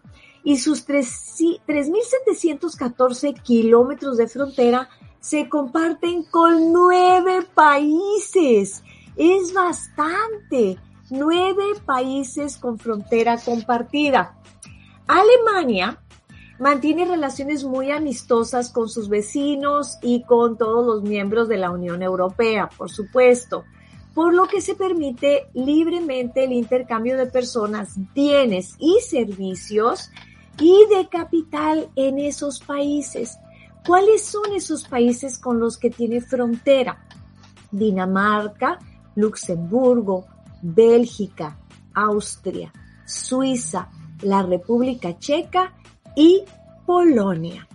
y 0.44 0.58
sus 0.58 0.86
3.714 0.86 3.42
kilómetros 3.42 4.16
de 4.16 4.28
frontera 4.28 4.88
se 5.18 5.48
comparten 5.48 6.22
con 6.24 6.72
nueve 6.72 7.44
países. 7.54 8.84
Es 9.16 9.52
bastante. 9.54 10.78
Nueve 11.10 11.64
países 11.84 12.56
con 12.58 12.78
frontera 12.78 13.36
compartida. 13.38 14.38
Alemania 15.06 16.02
mantiene 16.58 17.04
relaciones 17.04 17.64
muy 17.64 17.90
amistosas 17.90 18.70
con 18.70 18.88
sus 18.88 19.08
vecinos 19.08 19.98
y 20.02 20.22
con 20.22 20.56
todos 20.56 20.86
los 20.86 21.02
miembros 21.02 21.48
de 21.48 21.58
la 21.58 21.70
Unión 21.70 22.02
Europea, 22.02 22.68
por 22.76 22.90
supuesto 22.90 23.64
por 24.14 24.32
lo 24.32 24.46
que 24.46 24.60
se 24.60 24.76
permite 24.76 25.48
libremente 25.54 26.44
el 26.44 26.52
intercambio 26.52 27.18
de 27.18 27.26
personas, 27.26 27.94
bienes 28.14 28.76
y 28.78 29.00
servicios 29.00 30.10
y 30.58 30.86
de 30.94 31.08
capital 31.08 31.88
en 31.96 32.20
esos 32.20 32.60
países. 32.60 33.36
¿Cuáles 33.84 34.24
son 34.24 34.54
esos 34.54 34.86
países 34.86 35.38
con 35.38 35.58
los 35.58 35.76
que 35.76 35.90
tiene 35.90 36.20
frontera? 36.20 37.06
Dinamarca, 37.72 38.78
Luxemburgo, 39.16 40.26
Bélgica, 40.62 41.58
Austria, 41.92 42.72
Suiza, 43.04 43.90
la 44.22 44.42
República 44.42 45.18
Checa 45.18 45.74
y 46.14 46.44
Polonia. 46.86 47.66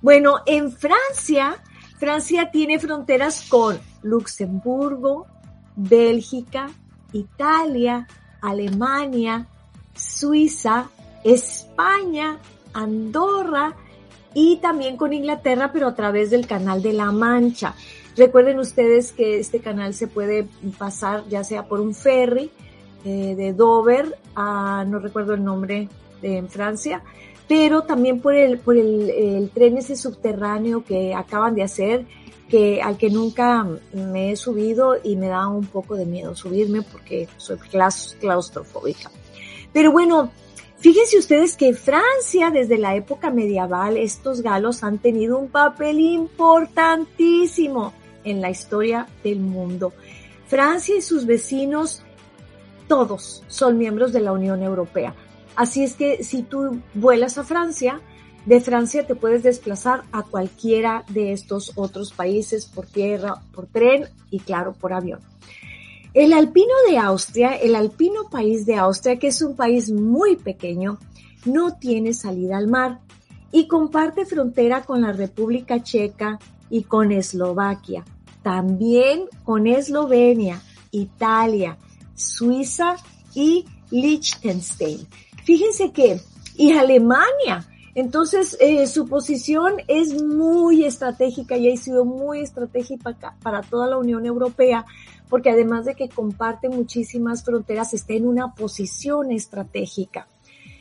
Bueno, 0.00 0.40
en 0.46 0.70
Francia, 0.72 1.56
Francia 1.98 2.50
tiene 2.50 2.78
fronteras 2.78 3.46
con 3.48 3.78
Luxemburgo, 4.02 5.26
Bélgica, 5.74 6.70
Italia, 7.12 8.06
Alemania, 8.40 9.46
Suiza, 9.94 10.88
España, 11.24 12.38
Andorra 12.72 13.74
y 14.34 14.58
también 14.58 14.96
con 14.96 15.12
Inglaterra, 15.12 15.70
pero 15.72 15.88
a 15.88 15.94
través 15.94 16.30
del 16.30 16.46
canal 16.46 16.82
de 16.82 16.92
la 16.92 17.10
Mancha. 17.10 17.74
Recuerden 18.16 18.58
ustedes 18.58 19.12
que 19.12 19.38
este 19.38 19.60
canal 19.60 19.94
se 19.94 20.06
puede 20.06 20.48
pasar 20.76 21.24
ya 21.28 21.44
sea 21.44 21.66
por 21.66 21.80
un 21.80 21.94
ferry 21.94 22.50
eh, 23.04 23.34
de 23.36 23.52
Dover 23.52 24.18
a, 24.34 24.84
no 24.86 24.98
recuerdo 24.98 25.34
el 25.34 25.44
nombre 25.44 25.88
en 26.22 26.48
Francia, 26.48 27.02
pero 27.48 27.82
también 27.82 28.20
por 28.20 28.34
el, 28.34 28.58
por 28.58 28.76
el, 28.76 29.50
tren 29.54 29.78
ese 29.78 29.96
subterráneo 29.96 30.84
que 30.84 31.14
acaban 31.14 31.54
de 31.54 31.62
hacer 31.62 32.04
que 32.48 32.80
al 32.80 32.96
que 32.96 33.10
nunca 33.10 33.66
me 33.92 34.32
he 34.32 34.36
subido 34.36 34.96
y 35.02 35.16
me 35.16 35.28
da 35.28 35.48
un 35.48 35.66
poco 35.66 35.96
de 35.96 36.06
miedo 36.06 36.34
subirme 36.34 36.82
porque 36.82 37.28
soy 37.36 37.58
claustrofóbica. 37.58 39.10
Pero 39.72 39.92
bueno, 39.92 40.30
Fíjense 40.80 41.18
ustedes 41.18 41.56
que 41.56 41.74
Francia, 41.74 42.52
desde 42.52 42.78
la 42.78 42.94
época 42.94 43.30
medieval, 43.30 43.96
estos 43.96 44.42
galos 44.42 44.84
han 44.84 44.98
tenido 44.98 45.36
un 45.36 45.48
papel 45.48 45.98
importantísimo 45.98 47.92
en 48.22 48.40
la 48.40 48.50
historia 48.50 49.08
del 49.24 49.40
mundo. 49.40 49.92
Francia 50.46 50.96
y 50.96 51.02
sus 51.02 51.26
vecinos, 51.26 52.04
todos 52.86 53.42
son 53.48 53.76
miembros 53.76 54.12
de 54.12 54.20
la 54.20 54.30
Unión 54.30 54.62
Europea. 54.62 55.16
Así 55.58 55.82
es 55.82 55.94
que 55.94 56.22
si 56.22 56.44
tú 56.44 56.80
vuelas 56.94 57.36
a 57.36 57.42
Francia, 57.42 58.00
de 58.46 58.60
Francia 58.60 59.04
te 59.08 59.16
puedes 59.16 59.42
desplazar 59.42 60.04
a 60.12 60.22
cualquiera 60.22 61.04
de 61.08 61.32
estos 61.32 61.72
otros 61.74 62.12
países 62.12 62.64
por 62.64 62.86
tierra, 62.86 63.42
por 63.52 63.66
tren 63.66 64.04
y 64.30 64.38
claro, 64.38 64.72
por 64.72 64.92
avión. 64.92 65.18
El 66.14 66.32
alpino 66.32 66.72
de 66.88 66.98
Austria, 66.98 67.56
el 67.56 67.74
alpino 67.74 68.30
país 68.30 68.66
de 68.66 68.76
Austria, 68.76 69.18
que 69.18 69.26
es 69.26 69.42
un 69.42 69.56
país 69.56 69.90
muy 69.90 70.36
pequeño, 70.36 71.00
no 71.44 71.74
tiene 71.74 72.14
salida 72.14 72.56
al 72.56 72.68
mar 72.68 73.00
y 73.50 73.66
comparte 73.66 74.26
frontera 74.26 74.84
con 74.84 75.02
la 75.02 75.10
República 75.10 75.82
Checa 75.82 76.38
y 76.70 76.84
con 76.84 77.10
Eslovaquia, 77.10 78.04
también 78.44 79.24
con 79.42 79.66
Eslovenia, 79.66 80.62
Italia, 80.92 81.76
Suiza 82.14 82.94
y 83.34 83.64
Liechtenstein. 83.90 85.04
Fíjense 85.48 85.92
que, 85.92 86.20
y 86.56 86.72
Alemania, 86.72 87.66
entonces, 87.94 88.54
eh, 88.60 88.86
su 88.86 89.08
posición 89.08 89.76
es 89.88 90.22
muy 90.22 90.84
estratégica 90.84 91.56
y 91.56 91.72
ha 91.72 91.76
sido 91.78 92.04
muy 92.04 92.40
estratégica 92.40 93.16
para 93.42 93.62
toda 93.62 93.86
la 93.86 93.96
Unión 93.96 94.26
Europea 94.26 94.84
porque 95.30 95.48
además 95.48 95.86
de 95.86 95.94
que 95.94 96.10
comparte 96.10 96.68
muchísimas 96.68 97.44
fronteras, 97.44 97.94
está 97.94 98.12
en 98.12 98.26
una 98.26 98.54
posición 98.54 99.32
estratégica. 99.32 100.28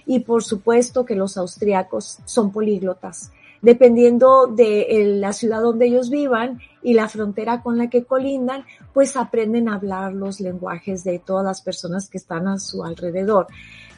Y 0.06 0.20
por 0.20 0.44
supuesto 0.44 1.06
que 1.06 1.16
los 1.16 1.38
austriacos 1.38 2.20
son 2.26 2.52
políglotas. 2.52 3.32
Dependiendo 3.62 4.48
de 4.48 5.16
la 5.18 5.32
ciudad 5.32 5.62
donde 5.62 5.86
ellos 5.86 6.10
vivan 6.10 6.60
y 6.84 6.94
la 6.94 7.08
frontera 7.08 7.62
con 7.64 7.78
la 7.78 7.90
que 7.90 8.04
colindan, 8.04 8.66
pues 8.94 9.16
aprenden 9.16 9.70
a 9.70 9.76
hablar 9.76 10.12
los 10.12 10.42
lenguajes 10.42 11.06
de 11.06 11.20
todas 11.20 11.46
las 11.46 11.62
personas 11.62 12.10
que 12.10 12.18
están 12.18 12.50
a 12.50 12.60
su 12.60 12.84
alrededor. 12.84 13.48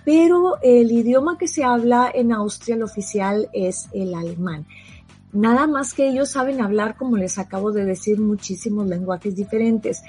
Pero 0.06 0.60
el 0.62 0.92
idioma 0.92 1.38
que 1.38 1.48
se 1.48 1.64
habla 1.64 2.12
en 2.14 2.32
Austria, 2.32 2.76
el 2.76 2.84
oficial, 2.84 3.50
es 3.54 3.88
el 3.94 4.14
alemán. 4.14 4.66
Nada 5.32 5.68
más 5.68 5.94
que 5.94 6.10
ellos 6.10 6.30
saben 6.30 6.62
hablar, 6.62 6.98
como 6.98 7.18
les 7.18 7.38
acabo 7.38 7.72
de 7.72 7.86
decir, 7.86 8.20
muchísimos 8.20 8.88
lenguajes 8.88 9.36
diferentes. 9.36 10.02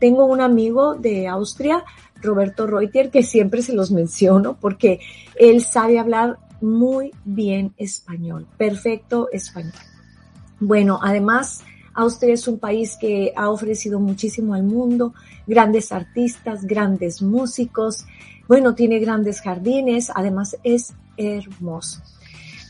Tengo 0.00 0.24
un 0.24 0.40
amigo 0.40 0.94
de 0.94 1.28
Austria, 1.28 1.84
Roberto 2.20 2.66
Reuter, 2.66 3.10
que 3.10 3.22
siempre 3.22 3.62
se 3.62 3.74
los 3.74 3.92
menciono 3.92 4.56
porque 4.60 5.00
él 5.36 5.62
sabe 5.62 5.98
hablar 5.98 6.38
muy 6.60 7.12
bien 7.24 7.74
español, 7.76 8.46
perfecto 8.56 9.28
español. 9.30 9.74
Bueno, 10.58 10.98
además, 11.02 11.62
Austria 11.92 12.34
es 12.34 12.48
un 12.48 12.58
país 12.58 12.96
que 13.00 13.32
ha 13.36 13.50
ofrecido 13.50 14.00
muchísimo 14.00 14.54
al 14.54 14.64
mundo, 14.64 15.14
grandes 15.46 15.92
artistas, 15.92 16.64
grandes 16.64 17.22
músicos, 17.22 18.06
bueno, 18.48 18.74
tiene 18.74 18.98
grandes 18.98 19.40
jardines, 19.40 20.10
además 20.14 20.56
es 20.62 20.94
hermoso. 21.16 22.02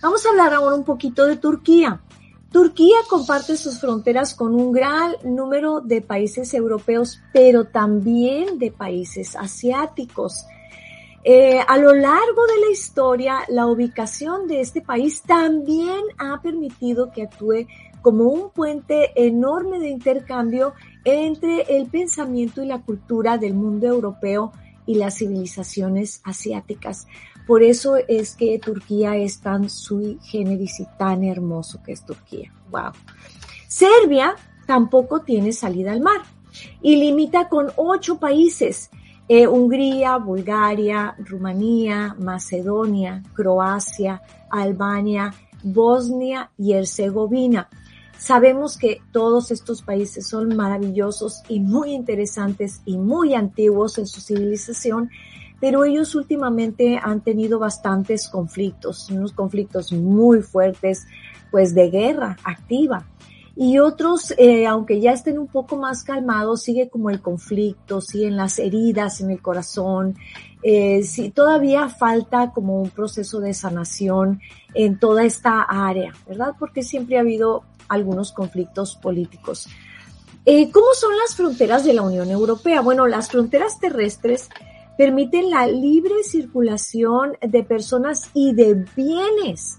Vamos 0.02 0.24
a 0.26 0.30
hablar 0.30 0.52
ahora 0.52 0.76
un 0.76 0.84
poquito 0.84 1.26
de 1.26 1.36
Turquía. 1.36 2.00
Turquía 2.50 2.98
comparte 3.08 3.56
sus 3.56 3.80
fronteras 3.80 4.34
con 4.34 4.54
un 4.54 4.70
gran 4.70 5.14
número 5.24 5.80
de 5.80 6.02
países 6.02 6.54
europeos, 6.54 7.20
pero 7.32 7.64
también 7.64 8.58
de 8.58 8.70
países 8.70 9.34
asiáticos. 9.34 10.46
Eh, 11.24 11.58
a 11.66 11.78
lo 11.78 11.94
largo 11.94 12.46
de 12.46 12.60
la 12.60 12.70
historia, 12.70 13.38
la 13.48 13.66
ubicación 13.66 14.46
de 14.46 14.60
este 14.60 14.82
país 14.82 15.22
también 15.22 16.02
ha 16.18 16.40
permitido 16.42 17.10
que 17.10 17.22
actúe 17.22 17.66
como 18.02 18.24
un 18.24 18.50
puente 18.50 19.10
enorme 19.16 19.78
de 19.78 19.88
intercambio 19.88 20.74
entre 21.04 21.62
el 21.76 21.87
pensamiento 21.87 22.62
y 22.62 22.66
la 22.66 22.82
cultura 22.82 23.38
del 23.38 23.54
mundo 23.54 23.87
europeo 23.87 24.52
y 24.87 24.97
las 24.97 25.18
civilizaciones 25.18 26.20
asiáticas. 26.25 27.07
Por 27.47 27.62
eso 27.62 27.97
es 27.97 28.35
que 28.35 28.59
Turquía 28.59 29.16
es 29.16 29.40
tan 29.40 29.68
sui 29.68 30.18
generis 30.23 30.81
y 30.81 30.87
tan 30.99 31.25
hermoso 31.25 31.83
que 31.83 31.92
es 31.92 32.05
Turquía. 32.05 32.53
Wow. 32.70 32.92
Serbia 33.68 34.35
tampoco 34.66 35.20
tiene 35.20 35.53
salida 35.53 35.92
al 35.92 36.01
mar 36.01 36.23
y 36.81 36.97
limita 36.97 37.49
con 37.49 37.70
ocho 37.77 38.18
países. 38.18 38.90
Eh, 39.29 39.47
Hungría, 39.47 40.18
Bulgaria, 40.18 41.14
Rumanía, 41.18 42.14
Macedonia, 42.18 43.23
Croacia, 43.35 44.23
Albania, 44.51 45.35
Bosnia 45.62 46.51
y 46.59 46.75
Herzegovina. 46.75 47.68
Sabemos 48.18 48.79
que 48.79 49.00
todos 49.12 49.50
estos 49.50 49.83
países 49.83 50.27
son 50.27 50.57
maravillosos 50.57 51.42
y 51.48 51.61
muy 51.61 51.92
interesantes 51.92 52.81
y 52.85 52.96
muy 52.96 53.35
antiguos 53.35 53.98
en 53.98 54.07
su 54.07 54.20
civilización 54.20 55.11
pero 55.64 55.87
ellos 55.87 56.14
últimamente 56.14 57.00
han 57.03 57.22
tenido 57.22 57.59
bastantes 57.59 58.29
conflictos, 58.29 59.11
unos 59.11 59.33
conflictos 59.33 59.92
muy 59.92 60.42
fuertes, 60.42 61.07
pues 61.50 61.74
de 61.74 61.88
guerra 61.88 62.37
activa. 62.44 63.07
Y 63.57 63.79
otros, 63.79 64.35
eh, 64.37 64.66
aunque 64.66 65.00
ya 65.00 65.12
estén 65.12 65.38
un 65.38 65.46
poco 65.46 65.77
más 65.77 66.03
calmados, 66.03 66.62
sigue 66.62 66.90
como 66.90 67.09
el 67.09 67.22
conflicto, 67.22 68.03
siguen 68.03 68.37
las 68.37 68.59
heridas 68.59 69.22
en 69.22 69.31
el 69.31 69.40
corazón. 69.40 70.16
Eh, 70.62 71.03
sí, 71.03 71.31
todavía 71.31 71.88
falta 71.88 72.50
como 72.50 72.83
un 72.83 72.90
proceso 72.90 73.40
de 73.40 73.55
sanación 73.55 74.40
en 74.74 74.98
toda 74.98 75.24
esta 75.24 75.62
área, 75.62 76.12
¿verdad? 76.29 76.53
Porque 76.59 76.83
siempre 76.83 77.16
ha 77.16 77.20
habido 77.20 77.62
algunos 77.88 78.33
conflictos 78.33 78.97
políticos. 78.97 79.68
Eh, 80.47 80.70
¿Cómo 80.70 80.88
son 80.94 81.12
las 81.16 81.35
fronteras 81.37 81.85
de 81.85 81.94
la 81.94 82.03
Unión 82.03 82.31
Europea? 82.31 82.83
Bueno, 82.83 83.07
las 83.07 83.31
fronteras 83.31 83.81
terrestres 83.81 84.51
permiten 84.99 85.51
la 85.51 85.66
libre 85.66 86.23
circulación 86.23 87.37
de 87.40 87.62
personas 87.62 88.31
y 88.35 88.53
de 88.53 88.85
bienes 88.97 89.79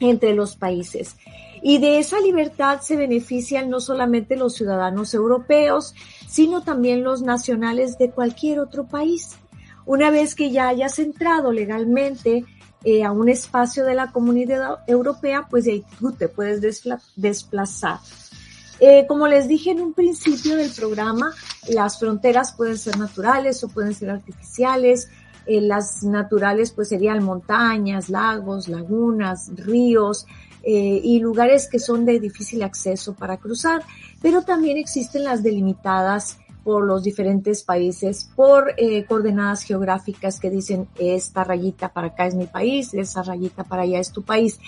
entre 0.00 0.34
los 0.34 0.56
países. 0.56 1.16
Y 1.62 1.78
de 1.78 1.98
esa 1.98 2.20
libertad 2.20 2.80
se 2.80 2.96
benefician 2.96 3.70
no 3.70 3.80
solamente 3.80 4.36
los 4.36 4.54
ciudadanos 4.54 5.14
europeos, 5.14 5.94
sino 6.28 6.62
también 6.62 7.04
los 7.04 7.22
nacionales 7.22 7.96
de 7.96 8.10
cualquier 8.10 8.60
otro 8.60 8.86
país. 8.86 9.36
Una 9.86 10.10
vez 10.10 10.34
que 10.34 10.50
ya 10.50 10.68
hayas 10.68 10.98
entrado 10.98 11.52
legalmente 11.52 12.44
eh, 12.84 13.02
a 13.02 13.12
un 13.12 13.28
espacio 13.28 13.84
de 13.84 13.94
la 13.94 14.12
comunidad 14.12 14.80
europea, 14.86 15.46
pues 15.48 15.64
de 15.64 15.72
ahí 15.72 15.84
tú 15.98 16.12
te 16.12 16.28
puedes 16.28 16.60
desplazar. 17.16 17.98
Eh, 18.78 19.06
como 19.08 19.26
les 19.26 19.48
dije 19.48 19.70
en 19.70 19.80
un 19.80 19.94
principio 19.94 20.56
del 20.56 20.70
programa, 20.70 21.32
las 21.68 21.98
fronteras 21.98 22.52
pueden 22.52 22.76
ser 22.76 22.98
naturales 22.98 23.64
o 23.64 23.68
pueden 23.68 23.94
ser 23.94 24.10
artificiales. 24.10 25.08
Eh, 25.46 25.60
las 25.60 26.02
naturales 26.02 26.72
pues 26.72 26.88
serían 26.88 27.22
montañas, 27.22 28.10
lagos, 28.10 28.68
lagunas, 28.68 29.50
ríos 29.56 30.26
y 30.66 31.20
lugares 31.20 31.68
que 31.68 31.78
son 31.78 32.06
de 32.06 32.18
difícil 32.18 32.62
acceso 32.62 33.12
para 33.12 33.36
cruzar, 33.36 33.82
pero 34.22 34.40
también 34.40 34.78
existen 34.78 35.22
las 35.24 35.42
delimitadas 35.42 36.38
por 36.64 36.84
los 36.84 37.02
diferentes 37.02 37.62
países, 37.62 38.28
por 38.34 38.72
eh, 38.76 39.04
coordenadas 39.04 39.62
geográficas 39.62 40.40
que 40.40 40.50
dicen 40.50 40.88
esta 40.98 41.44
rayita 41.44 41.92
para 41.92 42.08
acá 42.08 42.26
es 42.26 42.34
mi 42.34 42.46
país, 42.46 42.94
esa 42.94 43.22
rayita 43.22 43.64
para 43.64 43.82
allá 43.82 44.00
es 44.00 44.10
tu 44.10 44.22
país 44.22 44.58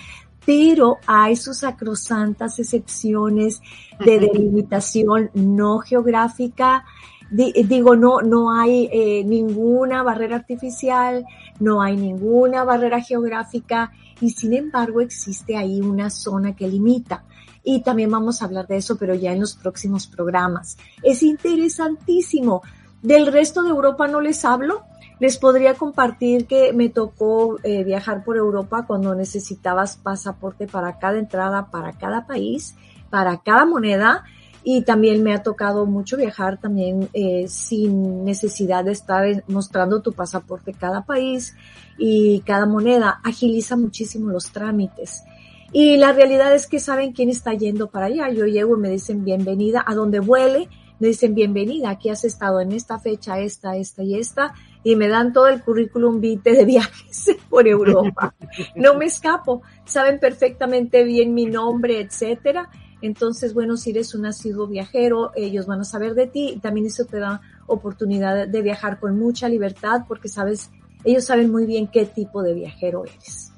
pero 0.47 0.99
hay 1.07 1.37
sus 1.37 1.59
sacrosantas 1.59 2.59
excepciones 2.61 3.61
de 3.99 4.21
delimitación 4.21 5.31
no 5.35 5.81
geográfica. 5.81 6.85
digo, 7.29 7.97
no, 7.97 8.21
no 8.21 8.57
hay 8.57 8.89
eh, 8.93 9.25
ninguna 9.25 10.05
barrera 10.05 10.37
artificial, 10.37 11.27
no 11.59 11.83
hay 11.83 11.97
ninguna 11.97 12.63
barrera 12.63 13.01
geográfica 13.01 13.93
y 14.21 14.31
sin 14.31 14.55
embargo 14.55 15.01
existe 15.01 15.57
ahí 15.57 15.81
una 15.81 16.11
zona 16.11 16.55
que 16.55 16.69
limita. 16.69 17.25
Y 17.69 17.81
también 17.81 18.13
vamos 18.13 18.41
a 18.41 18.45
hablar 18.45 18.69
de 18.69 18.77
eso, 18.77 18.97
pero 18.97 19.17
ya 19.17 19.33
en 19.33 19.41
los 19.41 19.57
próximos 19.57 20.07
programas. 20.07 20.77
Es 21.03 21.25
interesantísimo. 21.25 22.63
Del 23.03 23.27
resto 23.27 23.65
de 23.65 23.71
Europa 23.71 24.07
no 24.07 24.21
les 24.21 24.45
hablo, 24.45 24.85
les 25.19 25.37
podría 25.37 25.75
compartir 25.75 26.47
que 26.47 26.73
me 26.73 26.91
tocó 26.91 27.59
eh, 27.65 27.83
viajar 27.83 28.23
por 28.23 28.37
Europa 28.37 28.85
cuando 28.87 29.17
necesitabas 29.17 29.97
pasaporte 29.97 30.69
para 30.69 31.01
cada 31.01 31.19
entrada, 31.19 31.69
para 31.69 31.93
cada 31.93 32.25
país, 32.25 32.77
para 33.11 33.37
cada 33.39 33.67
moneda. 33.67 34.23
Y 34.63 34.83
también 34.83 35.25
me 35.25 35.35
ha 35.35 35.43
tocado 35.43 35.87
mucho 35.87 36.17
viajar 36.17 36.61
también 36.61 37.09
eh, 37.15 37.47
sin 37.49 38.25
necesidad 38.25 38.85
de 38.85 38.93
estar 38.93 39.43
mostrando 39.49 40.03
tu 40.03 40.13
pasaporte 40.13 40.73
cada 40.73 41.05
país 41.05 41.57
y 41.99 42.43
cada 42.43 42.65
moneda. 42.65 43.21
Agiliza 43.25 43.77
muchísimo 43.77 44.31
los 44.31 44.53
trámites. 44.53 45.25
Y 45.73 45.97
la 45.97 46.13
realidad 46.13 46.55
es 46.55 46.67
que 46.67 46.81
saben 46.81 47.13
quién 47.13 47.29
está 47.29 47.55
yendo 47.55 47.89
para 47.89 48.07
allá. 48.07 48.31
Yo 48.31 48.47
llego 48.47 48.77
y 48.77 48.81
me 48.81 48.91
dicen 48.91 49.25
bienvenida 49.25 49.85
a 49.87 49.95
donde 49.95 50.21
vuele. 50.21 50.69
Me 50.99 51.09
dicen 51.09 51.35
bienvenida, 51.35 51.91
aquí 51.91 52.09
has 52.09 52.25
estado 52.25 52.61
en 52.61 52.73
esta 52.73 52.99
fecha, 52.99 53.39
esta, 53.39 53.77
esta 53.77 54.03
y 54.03 54.19
esta 54.19 54.55
y 54.87 54.95
me 54.95 55.09
dan 55.09 55.33
todo 55.33 55.49
el 55.49 55.65
currículum 55.65 56.21
vitae 56.21 56.53
de 56.53 56.65
viajes 56.65 57.37
por 57.51 57.67
Europa. 57.67 58.33
No 58.77 58.95
me 58.95 59.07
escapo, 59.07 59.63
saben 59.85 60.21
perfectamente 60.21 61.03
bien 61.03 61.35
mi 61.35 61.47
nombre, 61.47 61.99
etcétera. 61.99 62.71
Entonces, 63.03 63.53
bueno, 63.53 63.77
si 63.77 63.91
eres 63.91 64.15
un 64.15 64.27
asiduo 64.27 64.69
viajero, 64.69 65.33
ellos 65.35 65.67
van 65.67 65.81
a 65.81 65.85
saber 65.85 66.15
de 66.15 66.29
ti 66.29 66.53
y 66.55 66.61
también 66.61 66.87
eso 66.87 67.05
te 67.05 67.19
da 67.19 67.41
oportunidad 67.67 68.47
de 68.47 68.63
viajar 68.63 69.01
con 69.01 69.19
mucha 69.19 69.49
libertad 69.49 70.03
porque 70.07 70.29
sabes, 70.29 70.71
ellos 71.03 71.25
saben 71.25 71.51
muy 71.51 71.67
bien 71.67 71.89
qué 71.89 72.07
tipo 72.07 72.45
de 72.45 72.55
viajero 72.55 73.05
eres. 73.05 73.53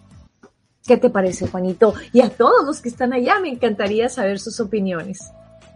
¿Qué 0.88 0.96
te 0.96 1.10
parece, 1.10 1.46
Juanito? 1.46 1.92
Y 2.14 2.22
a 2.22 2.30
todos 2.30 2.64
los 2.64 2.80
que 2.80 2.88
están 2.88 3.12
allá 3.12 3.38
me 3.40 3.50
encantaría 3.50 4.08
saber 4.08 4.40
sus 4.40 4.58
opiniones. 4.58 5.20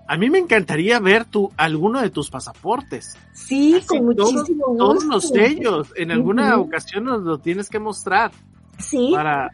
A 0.09 0.17
mí 0.17 0.31
me 0.31 0.39
encantaría 0.39 0.99
ver 1.01 1.27
tu, 1.27 1.53
alguno 1.59 2.01
de 2.01 2.09
tus 2.09 2.31
pasaportes. 2.31 3.15
Sí, 3.35 3.79
con 3.87 4.07
muchísimo 4.07 4.69
gusto. 4.69 4.79
Todos 4.79 5.05
los 5.05 5.29
sellos. 5.29 5.93
En 5.97 6.13
alguna 6.13 6.59
ocasión 6.59 7.05
nos 7.05 7.23
lo 7.25 7.39
tienes 7.39 7.69
que 7.69 7.79
mostrar. 7.79 8.33
Sí. 8.79 9.11
Para, 9.15 9.51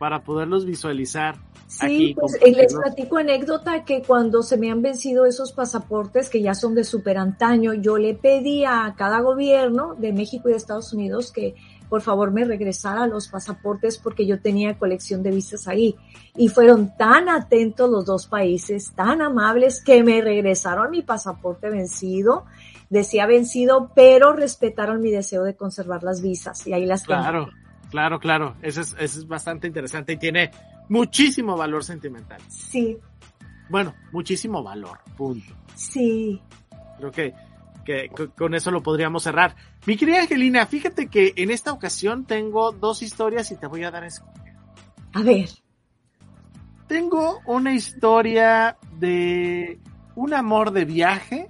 para 0.00 0.24
poderlos 0.24 0.66
visualizar. 0.66 1.36
Sí, 1.68 2.16
pues 2.18 2.34
eh, 2.40 2.50
les 2.50 2.74
platico 2.74 3.18
anécdota 3.18 3.84
que 3.84 4.02
cuando 4.02 4.42
se 4.42 4.56
me 4.56 4.72
han 4.72 4.82
vencido 4.82 5.24
esos 5.24 5.52
pasaportes 5.52 6.30
que 6.30 6.42
ya 6.42 6.54
son 6.54 6.74
de 6.74 6.82
super 6.82 7.16
antaño, 7.18 7.74
yo 7.74 7.96
le 7.96 8.14
pedí 8.14 8.64
a 8.64 8.94
cada 8.96 9.20
gobierno 9.20 9.94
de 9.94 10.12
México 10.12 10.48
y 10.48 10.52
de 10.52 10.58
Estados 10.58 10.92
Unidos 10.92 11.30
que 11.32 11.54
por 11.88 12.02
favor 12.02 12.30
me 12.30 12.44
regresara 12.44 13.06
los 13.06 13.28
pasaportes 13.28 13.98
porque 13.98 14.26
yo 14.26 14.40
tenía 14.40 14.78
colección 14.78 15.22
de 15.22 15.30
visas 15.30 15.68
ahí. 15.68 15.96
Y 16.36 16.48
fueron 16.48 16.96
tan 16.96 17.28
atentos 17.28 17.90
los 17.90 18.04
dos 18.04 18.26
países, 18.26 18.92
tan 18.94 19.22
amables, 19.22 19.82
que 19.82 20.02
me 20.02 20.20
regresaron 20.20 20.90
mi 20.90 21.02
pasaporte 21.02 21.70
vencido. 21.70 22.44
Decía 22.90 23.26
vencido, 23.26 23.90
pero 23.94 24.32
respetaron 24.32 25.00
mi 25.00 25.10
deseo 25.10 25.42
de 25.42 25.56
conservar 25.56 26.02
las 26.02 26.22
visas 26.22 26.66
y 26.66 26.72
ahí 26.72 26.86
las 26.86 27.04
Claro, 27.04 27.48
claro, 27.90 28.18
claro. 28.20 28.56
Eso 28.62 28.80
es, 28.80 28.94
eso 28.98 29.18
es 29.20 29.26
bastante 29.26 29.66
interesante 29.66 30.12
y 30.12 30.16
tiene 30.16 30.50
muchísimo 30.88 31.56
valor 31.56 31.84
sentimental. 31.84 32.40
Sí. 32.48 32.98
Bueno, 33.68 33.94
muchísimo 34.12 34.62
valor, 34.62 34.98
punto. 35.16 35.54
Sí. 35.74 36.40
Creo 36.98 37.10
que, 37.10 37.34
que, 37.84 38.10
con 38.36 38.54
eso 38.54 38.70
lo 38.70 38.82
podríamos 38.82 39.22
cerrar. 39.24 39.56
Mi 39.86 39.96
querida 39.96 40.20
Angelina, 40.20 40.66
fíjate 40.66 41.06
que 41.06 41.32
en 41.36 41.52
esta 41.52 41.72
ocasión 41.72 42.24
tengo 42.24 42.72
dos 42.72 43.02
historias 43.02 43.52
y 43.52 43.56
te 43.56 43.68
voy 43.68 43.84
a 43.84 43.92
dar 43.92 44.02
a 44.02 44.08
A 45.12 45.22
ver. 45.22 45.48
Tengo 46.88 47.40
una 47.46 47.72
historia 47.72 48.78
de 48.98 49.78
un 50.16 50.34
amor 50.34 50.72
de 50.72 50.84
viaje 50.84 51.48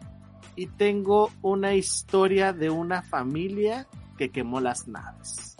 y 0.54 0.66
tengo 0.66 1.30
una 1.40 1.74
historia 1.74 2.52
de 2.52 2.68
una 2.68 3.00
familia 3.00 3.86
que 4.18 4.30
quemó 4.30 4.60
las 4.60 4.86
naves. 4.86 5.56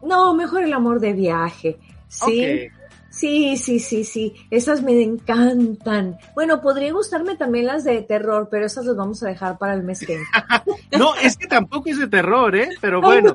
No, 0.00 0.34
mejor 0.34 0.62
el 0.62 0.72
amor 0.72 1.00
de 1.00 1.12
viaje. 1.12 1.78
Sí. 2.06 2.68
Sí, 3.10 3.56
sí, 3.56 3.78
sí, 3.78 4.04
sí, 4.04 4.34
esas 4.50 4.82
me 4.82 5.02
encantan. 5.02 6.18
Bueno, 6.34 6.60
podría 6.60 6.92
gustarme 6.92 7.36
también 7.36 7.66
las 7.66 7.84
de 7.84 8.02
terror, 8.02 8.48
pero 8.50 8.66
esas 8.66 8.84
las 8.84 8.96
vamos 8.96 9.22
a 9.22 9.28
dejar 9.28 9.58
para 9.58 9.74
el 9.74 9.82
mes 9.82 10.04
que 10.06 10.20
No, 10.98 11.14
es 11.16 11.36
que 11.36 11.46
tampoco 11.46 11.88
es 11.88 11.98
de 11.98 12.08
terror, 12.08 12.54
¿eh? 12.54 12.68
Pero 12.80 13.00
bueno, 13.00 13.34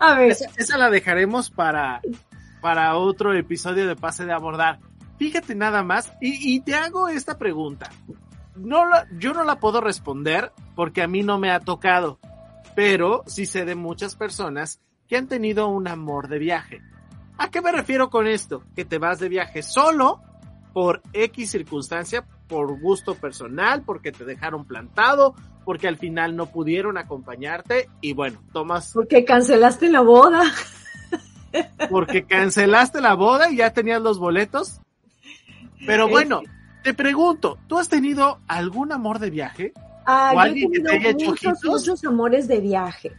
a 0.00 0.18
ver. 0.18 0.36
Esa, 0.56 0.78
la 0.78 0.90
dejaremos 0.90 1.50
para, 1.50 2.00
para 2.60 2.96
otro 2.96 3.32
episodio 3.32 3.86
de 3.86 3.96
Pase 3.96 4.24
de 4.24 4.32
Abordar. 4.32 4.80
Fíjate 5.16 5.54
nada 5.54 5.84
más, 5.84 6.12
y, 6.20 6.56
y 6.56 6.60
te 6.60 6.74
hago 6.74 7.08
esta 7.08 7.38
pregunta. 7.38 7.90
No 8.56 8.84
la, 8.84 9.06
yo 9.18 9.32
no 9.32 9.44
la 9.44 9.60
puedo 9.60 9.80
responder 9.80 10.52
porque 10.74 11.02
a 11.02 11.08
mí 11.08 11.22
no 11.22 11.38
me 11.38 11.52
ha 11.52 11.60
tocado, 11.60 12.18
pero 12.74 13.22
sí 13.26 13.46
sé 13.46 13.64
de 13.64 13.76
muchas 13.76 14.16
personas 14.16 14.80
que 15.08 15.16
han 15.16 15.28
tenido 15.28 15.68
un 15.68 15.86
amor 15.86 16.28
de 16.28 16.38
viaje 16.38 16.82
¿A 17.38 17.50
qué 17.50 17.60
me 17.60 17.72
refiero 17.72 18.10
con 18.10 18.26
esto? 18.26 18.62
Que 18.74 18.84
te 18.84 18.98
vas 18.98 19.18
de 19.18 19.28
viaje 19.28 19.62
solo 19.62 20.20
por 20.72 21.02
X 21.12 21.50
circunstancia, 21.50 22.26
por 22.48 22.80
gusto 22.80 23.14
personal, 23.14 23.82
porque 23.84 24.12
te 24.12 24.24
dejaron 24.24 24.64
plantado, 24.64 25.34
porque 25.64 25.88
al 25.88 25.96
final 25.96 26.36
no 26.36 26.46
pudieron 26.46 26.98
acompañarte 26.98 27.88
y 28.00 28.12
bueno, 28.12 28.40
tomas... 28.52 28.92
Porque 28.92 29.24
cancelaste 29.24 29.88
la 29.88 30.00
boda. 30.00 30.42
Porque 31.88 32.24
cancelaste 32.24 33.00
la 33.00 33.14
boda 33.14 33.50
y 33.50 33.56
ya 33.56 33.72
tenías 33.72 34.02
los 34.02 34.18
boletos. 34.18 34.80
Pero 35.86 36.08
bueno, 36.08 36.42
te 36.82 36.94
pregunto, 36.94 37.58
¿tú 37.68 37.78
has 37.78 37.88
tenido 37.88 38.40
algún 38.48 38.92
amor 38.92 39.18
de 39.18 39.30
viaje? 39.30 39.72
Ah, 40.06 40.32
¿O 40.34 40.40
alguien 40.40 40.70
que 40.72 40.80
te 40.80 40.90
haya 40.90 41.10
hecho 41.10 41.30
muchos, 41.30 41.64
muchos 41.64 42.04
amores 42.04 42.48
de 42.48 42.60
viaje. 42.60 43.12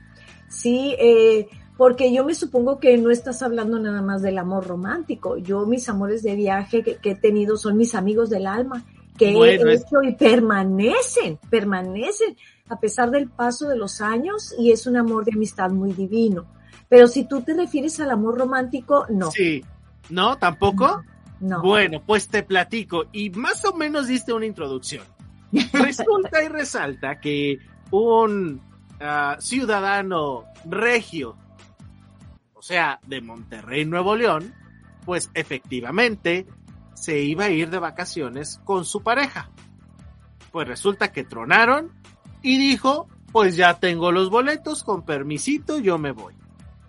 Sí, 0.50 0.96
eh, 1.00 1.48
porque 1.78 2.14
yo 2.14 2.24
me 2.24 2.36
supongo 2.36 2.80
que 2.80 2.98
no 2.98 3.12
estás 3.12 3.42
hablando 3.42 3.80
nada 3.80 4.02
más 4.02 4.22
del 4.22 4.38
amor 4.38 4.68
romántico. 4.68 5.38
Yo 5.38 5.66
mis 5.66 5.90
amores 5.90 6.24
de 6.24 6.36
viaje 6.36 6.84
que, 6.84 6.98
he 7.04 7.16
tenido 7.16 7.58
son 7.58 7.78
mis 7.78 7.96
amigos 7.96 8.30
del 8.30 8.48
alma, 8.48 8.86
que 9.18 9.32
he 9.32 9.74
hecho 9.74 10.02
y 10.04 10.14
permanecen, 10.14 11.38
permanecen 11.50 12.38
a 12.70 12.80
pesar 12.80 13.12
del 13.12 13.30
paso 13.30 13.68
de 13.68 13.78
los 13.78 14.02
años 14.02 14.56
y 14.58 14.72
es 14.72 14.88
un 14.88 14.98
amor 14.98 15.26
de 15.26 15.34
amistad 15.34 15.70
muy 15.70 15.92
divino. 15.94 16.46
Pero 16.88 17.08
si 17.08 17.26
tú 17.26 17.42
te 17.42 17.54
refieres 17.54 18.00
al 18.00 18.12
amor 18.12 18.38
romántico, 18.38 19.06
no. 19.10 19.32
Sí, 19.32 19.64
¿no? 20.10 20.38
¿Tampoco? 20.38 21.04
No. 21.42 21.62
Bueno, 21.62 22.02
pues 22.06 22.30
te 22.30 22.44
platico 22.44 23.06
y 23.12 23.30
más 23.32 23.66
o 23.66 23.74
menos 23.74 24.08
diste 24.08 24.32
una 24.32 24.46
introducción. 24.46 25.04
Resulta 25.74 26.44
y 26.44 26.48
resalta 26.48 27.20
que 27.20 27.60
un 27.92 28.62
ah, 29.00 29.36
ciudadano 29.40 30.46
regio 30.66 31.38
sea, 32.66 33.00
de 33.06 33.22
Monterrey, 33.22 33.86
Nuevo 33.86 34.16
León, 34.16 34.52
pues 35.06 35.30
efectivamente 35.36 36.48
se 36.96 37.20
iba 37.20 37.46
a 37.46 37.50
ir 37.52 37.70
de 37.70 37.78
vacaciones 37.78 38.60
con 38.64 38.86
su 38.86 39.04
pareja. 39.04 39.52
Pues 40.52 40.68
resulta 40.68 41.12
que 41.12 41.24
tronaron 41.24 41.92
y 42.42 42.58
dijo, 42.58 43.08
pues 43.32 43.56
ya 43.56 43.80
tengo 43.80 44.12
los 44.12 44.32
boletos, 44.32 44.84
con 44.84 45.06
permisito 45.06 45.78
yo 45.78 46.00
me 46.00 46.12
voy. 46.12 46.34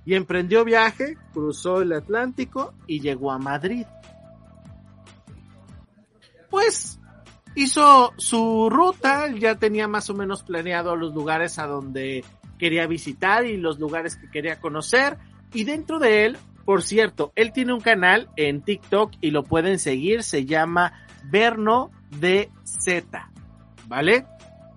Y 0.06 0.14
emprendió 0.14 0.64
viaje, 0.64 1.18
cruzó 1.34 1.82
el 1.82 1.92
Atlántico 1.92 2.72
y 2.86 3.00
llegó 3.00 3.30
a 3.30 3.38
Madrid. 3.38 3.84
Pues 6.48 6.98
hizo 7.54 8.14
su 8.16 8.70
ruta, 8.70 9.30
ya 9.30 9.56
tenía 9.56 9.88
más 9.88 10.08
o 10.08 10.14
menos 10.14 10.42
planeado 10.42 10.96
los 10.96 11.12
lugares 11.12 11.58
a 11.58 11.66
donde 11.66 12.24
quería 12.58 12.86
visitar 12.86 13.44
y 13.44 13.58
los 13.58 13.78
lugares 13.78 14.16
que 14.16 14.30
quería 14.30 14.58
conocer 14.58 15.18
y 15.52 15.64
dentro 15.64 15.98
de 15.98 16.26
él, 16.26 16.38
por 16.64 16.82
cierto, 16.82 17.32
él 17.37 17.52
tiene 17.52 17.72
un 17.72 17.80
canal 17.80 18.28
en 18.37 18.62
TikTok 18.62 19.12
y 19.20 19.30
lo 19.30 19.44
pueden 19.44 19.78
seguir, 19.78 20.22
se 20.22 20.44
llama 20.44 21.06
Verno 21.24 21.90
de 22.18 22.50
Z, 22.64 23.30
¿vale? 23.87 24.26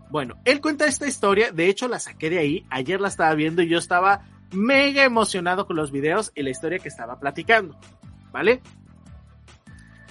Bueno, 0.09 0.35
él 0.45 0.61
cuenta 0.61 0.85
esta 0.85 1.07
historia, 1.07 1.51
de 1.51 1.67
hecho 1.67 1.87
la 1.87 1.99
saqué 1.99 2.29
de 2.29 2.39
ahí, 2.39 2.65
ayer 2.69 2.99
la 2.99 3.07
estaba 3.07 3.33
viendo 3.35 3.61
y 3.61 3.69
yo 3.69 3.77
estaba 3.77 4.25
mega 4.51 5.03
emocionado 5.03 5.67
con 5.67 5.75
los 5.75 5.91
videos 5.91 6.31
y 6.35 6.43
la 6.43 6.49
historia 6.49 6.79
que 6.79 6.89
estaba 6.89 7.19
platicando, 7.19 7.77
¿vale? 8.31 8.61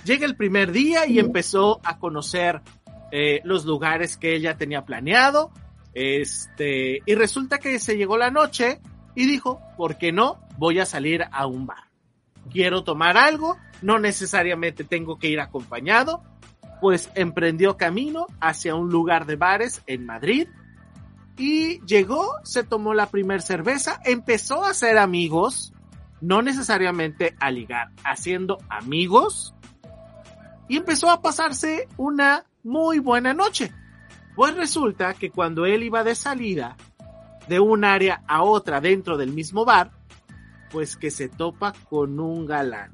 Llega 0.04 0.26
el 0.26 0.36
primer 0.36 0.72
día 0.72 1.06
y 1.06 1.18
empezó 1.18 1.80
a 1.84 1.98
conocer 1.98 2.62
eh, 3.10 3.40
los 3.44 3.64
lugares 3.64 4.16
que 4.16 4.36
él 4.36 4.42
ya 4.42 4.56
tenía 4.56 4.84
planeado, 4.84 5.50
este, 5.94 7.02
y 7.04 7.14
resulta 7.14 7.58
que 7.58 7.80
se 7.80 7.96
llegó 7.96 8.16
la 8.16 8.30
noche 8.30 8.80
y 9.16 9.26
dijo, 9.26 9.60
¿por 9.76 9.98
qué 9.98 10.12
no? 10.12 10.38
Voy 10.58 10.78
a 10.80 10.86
salir 10.86 11.24
a 11.32 11.46
un 11.46 11.66
bar. 11.66 11.84
Quiero 12.50 12.84
tomar 12.84 13.16
algo, 13.16 13.56
no 13.80 13.98
necesariamente 13.98 14.84
tengo 14.84 15.18
que 15.18 15.28
ir 15.28 15.40
acompañado, 15.40 16.22
pues 16.80 17.10
emprendió 17.14 17.76
camino 17.76 18.26
hacia 18.40 18.74
un 18.74 18.90
lugar 18.90 19.24
de 19.26 19.36
bares 19.36 19.82
en 19.86 20.04
Madrid 20.04 20.48
y 21.36 21.80
llegó, 21.86 22.32
se 22.42 22.64
tomó 22.64 22.94
la 22.94 23.06
primer 23.06 23.42
cerveza, 23.42 24.00
empezó 24.04 24.64
a 24.64 24.70
hacer 24.70 24.98
amigos, 24.98 25.72
no 26.20 26.42
necesariamente 26.42 27.36
a 27.38 27.50
ligar, 27.50 27.90
haciendo 28.04 28.58
amigos 28.68 29.54
y 30.68 30.76
empezó 30.76 31.10
a 31.10 31.22
pasarse 31.22 31.88
una 31.96 32.44
muy 32.62 32.98
buena 32.98 33.32
noche. 33.34 33.72
Pues 34.34 34.54
resulta 34.54 35.14
que 35.14 35.30
cuando 35.30 35.66
él 35.66 35.82
iba 35.82 36.04
de 36.04 36.14
salida, 36.14 36.76
de 37.48 37.60
un 37.60 37.84
área 37.84 38.22
a 38.26 38.42
otra 38.42 38.80
dentro 38.80 39.16
del 39.16 39.32
mismo 39.32 39.64
bar, 39.64 39.92
pues 40.70 40.96
que 40.96 41.10
se 41.10 41.28
topa 41.28 41.72
con 41.88 42.20
un 42.20 42.46
galán. 42.46 42.92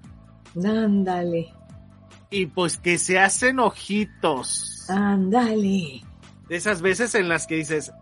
Ándale. 0.57 1.53
Y 2.31 2.47
pues 2.47 2.79
que 2.79 2.99
se 2.99 3.19
hacen 3.19 3.59
ojitos. 3.59 4.87
Ándale. 4.89 6.03
De 6.49 6.57
esas 6.57 6.83
veces 6.83 7.15
en 7.15 7.29
las 7.29 7.47
que 7.47 7.57
dices, 7.57 7.93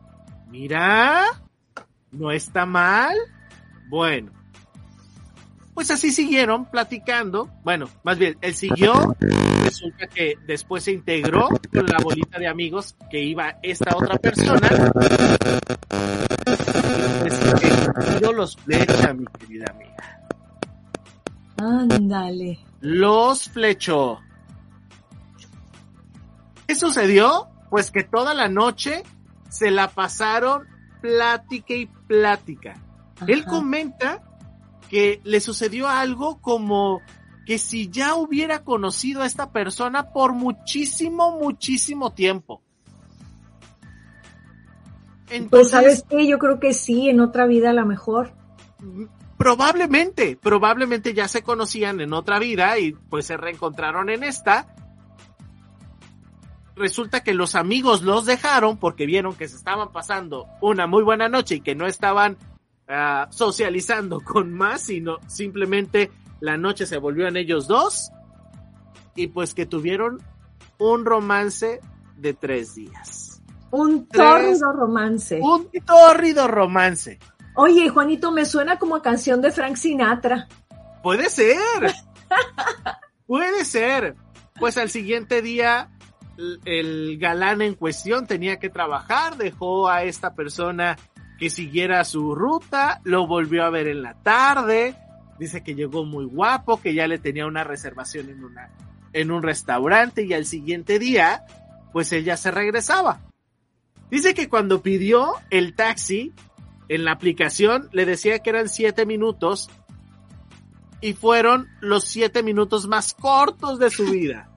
mira, 0.49 1.25
no 2.11 2.31
está 2.31 2.67
mal. 2.67 3.17
Bueno, 3.89 4.33
pues 5.75 5.91
así 5.91 6.13
siguieron 6.13 6.67
platicando. 6.67 7.49
Bueno, 7.65 7.89
más 8.05 8.19
bien, 8.19 8.37
él 8.41 8.55
siguió. 8.55 9.17
Resulta 9.65 10.07
que 10.07 10.35
después 10.47 10.85
se 10.85 10.93
integró 10.93 11.49
con 11.73 11.87
la 11.87 11.99
bolita 11.99 12.39
de 12.39 12.47
amigos 12.47 12.95
que 13.11 13.23
iba 13.23 13.57
esta 13.63 13.97
otra 13.97 14.19
persona. 14.19 14.69
Tiro 18.01 18.33
los 18.33 18.57
flecha, 18.57 19.13
mi 19.13 19.27
querida 19.39 19.67
amiga. 19.71 20.27
Ándale. 21.59 22.59
Los 22.81 23.49
flechó. 23.49 24.21
¿Qué 26.67 26.75
sucedió? 26.75 27.49
Pues 27.71 27.91
que 27.91 28.03
toda 28.03 28.35
la 28.35 28.49
noche 28.49 29.03
se 29.49 29.71
la 29.71 29.89
pasaron 29.89 30.67
plática 31.01 31.75
y 31.75 31.87
plática. 31.87 32.81
Él 33.27 33.45
comenta 33.45 34.23
que 34.89 35.21
le 35.25 35.41
sucedió 35.41 35.89
algo 35.89 36.41
como 36.41 37.01
que 37.47 37.59
si 37.59 37.89
ya 37.89 38.15
hubiera 38.15 38.65
conocido 38.65 39.23
a 39.23 39.27
esta 39.27 39.51
persona 39.53 40.13
por 40.13 40.33
muchísimo, 40.33 41.39
muchísimo 41.39 42.13
tiempo. 42.13 42.63
Pues, 45.33 45.43
Entonces, 45.45 45.49
pues 45.51 45.71
sabes 45.71 46.05
qué, 46.11 46.27
yo 46.27 46.39
creo 46.39 46.61
que 46.61 46.75
sí, 46.75 47.09
en 47.09 47.21
otra 47.21 47.47
vida 47.47 47.71
a 47.71 47.73
lo 47.73 47.87
mejor. 47.87 48.33
Probablemente, 49.39 50.37
probablemente 50.37 51.15
ya 51.15 51.27
se 51.27 51.43
conocían 51.43 52.03
en 52.03 52.13
otra 52.13 52.39
vida 52.39 52.79
y 52.79 52.93
pues 52.93 53.27
se 53.27 53.39
reencontraron 53.39 54.11
en 54.11 54.25
esta. 54.25 54.75
Resulta 56.77 57.23
que 57.23 57.33
los 57.33 57.55
amigos 57.55 58.03
los 58.03 58.27
dejaron 58.27 58.77
porque 58.77 59.07
vieron 59.07 59.35
que 59.35 59.49
se 59.49 59.57
estaban 59.57 59.91
pasando 59.91 60.49
una 60.61 60.87
muy 60.87 61.03
buena 61.03 61.31
noche 61.31 61.57
y 61.57 61.61
que 61.63 61.75
no 61.75 61.87
estaban 61.87 62.37
uh, 62.91 63.33
socializando 63.33 64.21
con 64.25 64.53
más, 64.53 64.83
sino 64.83 65.19
simplemente 65.29 66.11
la 66.41 66.59
noche 66.59 66.85
se 66.85 66.99
volvió 66.99 67.27
en 67.27 67.39
ellos 67.39 67.67
dos 67.67 68.11
y 69.17 69.29
pues 69.29 69.55
que 69.55 69.65
tuvieron 69.65 70.19
un 70.79 71.07
romance 71.07 71.81
de 72.19 72.35
tres 72.35 72.75
días. 72.75 73.32
Un 73.73 74.07
tórrido 74.07 74.73
romance. 74.73 75.41
Un 75.43 75.69
tórrido 75.85 76.47
romance. 76.47 77.19
Oye, 77.55 77.89
Juanito, 77.89 78.31
me 78.31 78.45
suena 78.45 78.79
como 78.79 78.95
a 78.97 79.03
canción 79.03 79.43
de 79.43 79.51
Frank 79.51 79.77
Sinatra. 79.77 80.47
Puede 81.03 81.29
ser. 81.29 81.57
Puede 83.27 83.65
ser. 83.65 84.15
Pues 84.61 84.79
al 84.79 84.91
siguiente 84.91 85.43
día 85.43 85.91
el 86.65 87.19
galán 87.19 87.61
en 87.61 87.75
cuestión 87.75 88.27
tenía 88.27 88.59
que 88.59 88.71
trabajar, 88.71 89.37
dejó 89.37 89.89
a 89.89 90.05
esta 90.05 90.35
persona 90.35 90.97
que 91.39 91.51
siguiera 91.51 92.05
su 92.05 92.35
ruta, 92.35 93.01
lo 93.03 93.27
volvió 93.27 93.65
a 93.65 93.71
ver 93.71 93.89
en 93.89 94.03
la 94.03 94.15
tarde, 94.23 94.97
Dice 95.43 95.65
que 95.65 95.75
llegó 95.75 96.05
muy 96.05 96.25
guapo, 96.25 96.81
que 96.81 96.95
ya 96.95 97.09
le 97.09 97.19
tenía 97.19 97.47
una 97.47 97.65
reservación 97.65 98.31
en 98.31 98.45
una, 98.45 98.71
en 99.13 99.33
un 99.33 99.43
restaurante 99.43 100.23
y 100.23 100.35
al 100.35 100.45
siguiente 100.45 101.01
día, 101.01 101.45
pues 101.93 102.13
ella 102.13 102.37
se 102.37 102.53
regresaba. 102.53 103.21
Dice 104.13 104.35
que 104.35 104.51
cuando 104.51 104.83
pidió 104.83 105.37
el 105.49 105.75
taxi 105.75 106.35
en 106.91 107.07
la 107.07 107.13
aplicación 107.13 107.89
le 107.93 108.05
decía 108.05 108.41
que 108.41 108.51
eran 108.51 108.69
siete 108.69 109.07
minutos 109.07 109.71
y 111.01 111.15
fueron 111.15 111.71
los 111.81 112.05
siete 112.05 112.43
minutos 112.43 112.87
más 112.87 113.15
cortos 113.15 113.79
de 113.79 113.89
su 113.89 114.05
vida. 114.05 114.51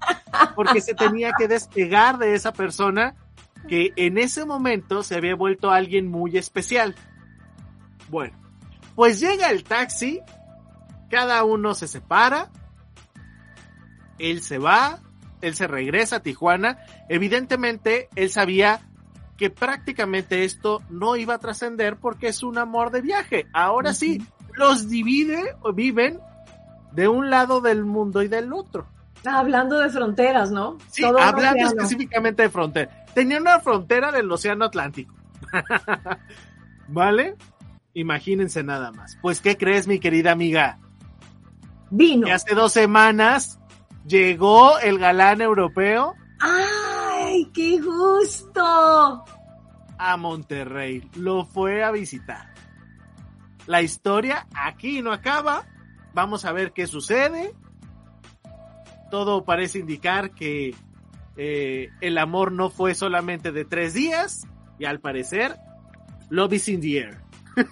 Porque 0.55 0.81
se 0.81 0.93
tenía 0.93 1.31
que 1.39 1.47
despegar 1.47 2.17
de 2.17 2.35
esa 2.35 2.51
persona 2.51 3.15
que 3.69 3.93
en 3.95 4.17
ese 4.17 4.45
momento 4.45 5.03
se 5.03 5.15
había 5.15 5.35
vuelto 5.35 5.71
alguien 5.71 6.11
muy 6.11 6.37
especial. 6.37 6.93
Bueno, 8.09 8.37
pues 8.93 9.21
llega 9.21 9.51
el 9.51 9.63
taxi 9.63 10.19
cada 11.09 11.45
uno 11.45 11.75
se 11.75 11.87
separa, 11.87 12.51
él 14.19 14.41
se 14.41 14.57
va, 14.57 14.99
él 15.39 15.55
se 15.55 15.65
regresa 15.65 16.17
a 16.17 16.19
Tijuana, 16.23 16.79
evidentemente 17.07 18.09
él 18.17 18.29
sabía 18.29 18.81
que 19.37 19.49
prácticamente 19.49 20.45
esto 20.45 20.81
no 20.89 21.15
iba 21.15 21.35
a 21.35 21.39
trascender 21.39 21.97
porque 21.97 22.27
es 22.27 22.43
un 22.43 22.57
amor 22.57 22.91
de 22.91 23.01
viaje. 23.01 23.47
Ahora 23.53 23.93
sí, 23.93 24.25
los 24.53 24.89
divide 24.89 25.55
o 25.61 25.73
viven 25.73 26.19
de 26.93 27.07
un 27.07 27.29
lado 27.29 27.61
del 27.61 27.83
mundo 27.83 28.21
y 28.21 28.27
del 28.27 28.53
otro. 28.53 28.87
Hablando 29.25 29.79
de 29.79 29.89
fronteras, 29.89 30.51
¿no? 30.51 30.77
Sí, 30.89 31.03
hablando 31.03 31.65
específicamente 31.65 32.43
de 32.43 32.49
frontera. 32.49 33.05
Tenía 33.13 33.39
una 33.39 33.59
frontera 33.59 34.11
del 34.11 34.31
Océano 34.31 34.65
Atlántico. 34.65 35.13
¿Vale? 36.87 37.35
Imagínense 37.93 38.63
nada 38.63 38.91
más. 38.91 39.17
Pues, 39.21 39.41
¿qué 39.41 39.57
crees, 39.57 39.87
mi 39.87 39.99
querida 39.99 40.31
amiga? 40.31 40.77
Vino. 41.89 42.27
Y 42.27 42.31
hace 42.31 42.53
dos 42.53 42.71
semanas 42.73 43.59
llegó 44.05 44.77
el 44.79 44.99
galán 44.99 45.41
europeo. 45.41 46.13
¡Ay, 46.39 46.63
qué 47.55 47.81
justo! 47.81 49.23
A 49.97 50.17
Monterrey. 50.17 51.09
Lo 51.15 51.45
fue 51.45 51.83
a 51.83 51.91
visitar. 51.91 52.53
La 53.65 53.81
historia 53.81 54.45
aquí 54.53 55.01
no 55.01 55.11
acaba. 55.11 55.65
Vamos 56.13 56.45
a 56.45 56.51
ver 56.51 56.73
qué 56.73 56.85
sucede. 56.85 57.53
Todo 59.09 59.45
parece 59.45 59.79
indicar 59.79 60.31
que 60.31 60.75
eh, 61.37 61.89
el 62.01 62.17
amor 62.17 62.51
no 62.51 62.69
fue 62.69 62.93
solamente 62.93 63.51
de 63.51 63.65
tres 63.65 63.93
días. 63.93 64.45
Y 64.77 64.85
al 64.85 64.99
parecer, 64.99 65.57
love 66.29 66.53
is 66.53 66.67
in 66.67 66.81
the 66.81 66.97
air. 66.97 67.21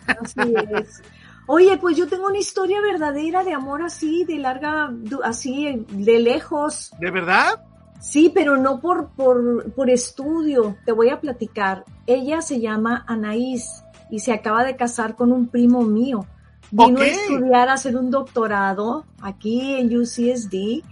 Así 0.08 0.54
es. 0.80 1.04
Oye, 1.46 1.78
pues 1.78 1.98
yo 1.98 2.08
tengo 2.08 2.28
una 2.28 2.38
historia 2.38 2.80
verdadera 2.80 3.44
de 3.44 3.54
amor 3.54 3.82
así, 3.82 4.24
de 4.24 4.38
larga, 4.38 4.94
así, 5.26 5.86
de 5.90 6.20
lejos. 6.20 6.92
¿De 7.00 7.12
verdad? 7.12 7.62
Sí, 8.04 8.32
pero 8.34 8.58
no 8.58 8.82
por, 8.82 9.12
por, 9.16 9.72
por 9.74 9.90
estudio. 9.90 10.76
Te 10.86 10.92
voy 10.92 11.10
a 11.10 11.22
platicar. 11.22 11.86
Ella 12.06 12.42
se 12.42 12.60
llama 12.60 13.04
Anaís 13.08 13.84
y 14.12 14.20
se 14.20 14.34
acaba 14.34 14.64
de 14.64 14.76
casar 14.76 15.16
con 15.16 15.32
un 15.32 15.48
primo 15.48 15.82
mío. 15.84 16.28
Vino 16.70 17.00
a 17.00 17.08
estudiar, 17.08 17.70
a 17.70 17.74
hacer 17.74 17.96
un 17.96 18.12
doctorado 18.12 19.06
aquí 19.22 19.76
en 19.76 19.98
UCSD. 19.98 20.84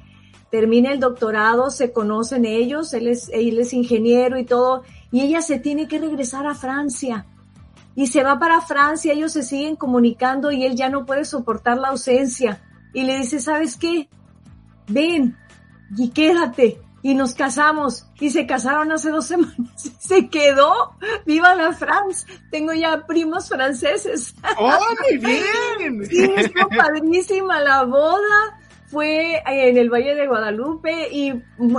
Termina 0.49 0.91
el 0.91 0.99
doctorado, 0.99 1.69
se 1.69 1.91
conocen 1.91 2.45
ellos, 2.45 2.93
él 2.93 3.07
es, 3.07 3.29
él 3.33 3.59
es 3.59 3.73
ingeniero 3.73 4.37
y 4.37 4.45
todo, 4.45 4.83
y 5.11 5.21
ella 5.21 5.41
se 5.41 5.59
tiene 5.59 5.87
que 5.87 5.99
regresar 5.99 6.45
a 6.45 6.55
Francia 6.55 7.25
y 7.95 8.07
se 8.07 8.23
va 8.23 8.39
para 8.39 8.61
Francia, 8.61 9.13
ellos 9.13 9.33
se 9.33 9.43
siguen 9.43 9.75
comunicando 9.75 10.51
y 10.51 10.65
él 10.65 10.75
ya 10.75 10.89
no 10.89 11.05
puede 11.05 11.25
soportar 11.25 11.77
la 11.77 11.89
ausencia. 11.89 12.61
Y 12.93 13.03
le 13.03 13.17
dice, 13.17 13.39
¿sabes 13.39 13.75
qué? 13.75 14.09
Ven 14.87 15.37
y 15.97 16.09
quédate. 16.09 16.81
Y 17.03 17.15
nos 17.15 17.33
casamos 17.33 18.07
y 18.19 18.29
se 18.29 18.45
casaron 18.45 18.91
hace 18.91 19.09
dos 19.09 19.25
semanas. 19.25 19.57
Se 19.99 20.29
quedó. 20.29 20.95
¡Viva 21.25 21.55
la 21.55 21.73
France! 21.73 22.27
Tengo 22.51 22.73
ya 22.73 23.05
primos 23.07 23.49
franceses. 23.49 24.35
¡Oh, 24.57 24.71
muy 25.09 25.17
bien! 25.17 26.05
Sí, 26.05 26.29
estuvo 26.35 26.69
padrísima 26.69 27.59
la 27.61 27.83
boda. 27.83 28.59
Fue 28.87 29.41
en 29.45 29.77
el 29.77 29.89
Valle 29.89 30.15
de 30.15 30.27
Guadalupe 30.27 31.07
y 31.11 31.33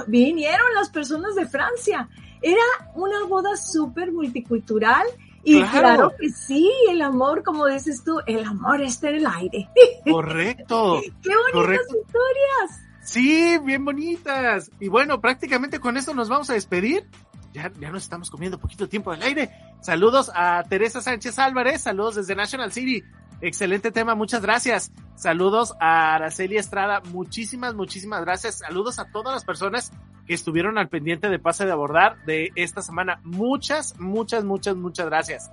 vinieron 0.06 0.74
las 0.74 0.88
personas 0.88 1.35
de 1.35 1.46
Francia. 1.46 2.08
Era 2.40 2.62
una 2.94 3.24
boda 3.24 3.54
súper 3.56 4.11
multicultural 4.12 5.06
y 5.44 5.61
claro. 5.62 6.12
que 6.18 6.28
sí, 6.30 6.70
el 6.88 7.02
amor, 7.02 7.42
como 7.42 7.66
dices 7.66 8.04
tú, 8.04 8.20
el 8.26 8.44
amor 8.44 8.80
está 8.80 9.08
en 9.11 9.16
el 9.16 9.26
aire. 9.26 9.68
Correcto. 10.08 11.00
Qué 11.22 11.30
bonitas 11.52 11.87
historias. 11.87 12.91
Sí, 13.03 13.59
bien 13.59 13.85
bonitas. 13.85 14.71
Y 14.81 14.88
bueno, 14.88 15.21
prácticamente 15.21 15.81
con 15.81 15.97
esto 15.97 16.15
nos 16.15 16.29
vamos 16.29 16.51
a 16.51 16.55
despedir. 16.55 17.07
Ya, 17.53 17.71
ya 17.79 17.91
nos 17.91 18.05
estamos 18.05 18.31
comiendo 18.31 18.59
poquito 18.59 18.88
tiempo 18.88 19.11
del 19.11 19.23
aire. 19.23 19.51
Saludos 19.81 20.31
a 20.35 20.62
Teresa 20.69 21.03
Sánchez 21.03 21.38
Álvarez, 21.38 21.83
saludos 21.83 22.15
desde 22.15 22.35
National 22.35 22.73
City. 22.73 23.03
Excelente 23.43 23.91
tema, 23.91 24.15
muchas 24.15 24.41
gracias. 24.41 24.93
Saludos 25.17 25.75
a 25.81 26.15
Araceli 26.15 26.57
Estrada, 26.57 27.03
muchísimas, 27.12 27.75
muchísimas 27.75 28.23
gracias. 28.23 28.59
Saludos 28.59 29.01
a 29.01 29.11
todas 29.11 29.35
las 29.35 29.45
personas 29.45 29.93
que 30.27 30.35
estuvieron 30.35 30.79
al 30.79 30.88
pendiente 30.88 31.29
de 31.29 31.41
pase 31.41 31.67
de 31.67 31.73
abordar 31.73 32.25
de 32.25 32.53
esta 32.55 32.83
semana. 32.83 33.21
Muchas, 33.25 33.99
muchas, 33.99 34.45
muchas, 34.45 34.77
muchas 34.77 35.07
gracias. 35.07 35.51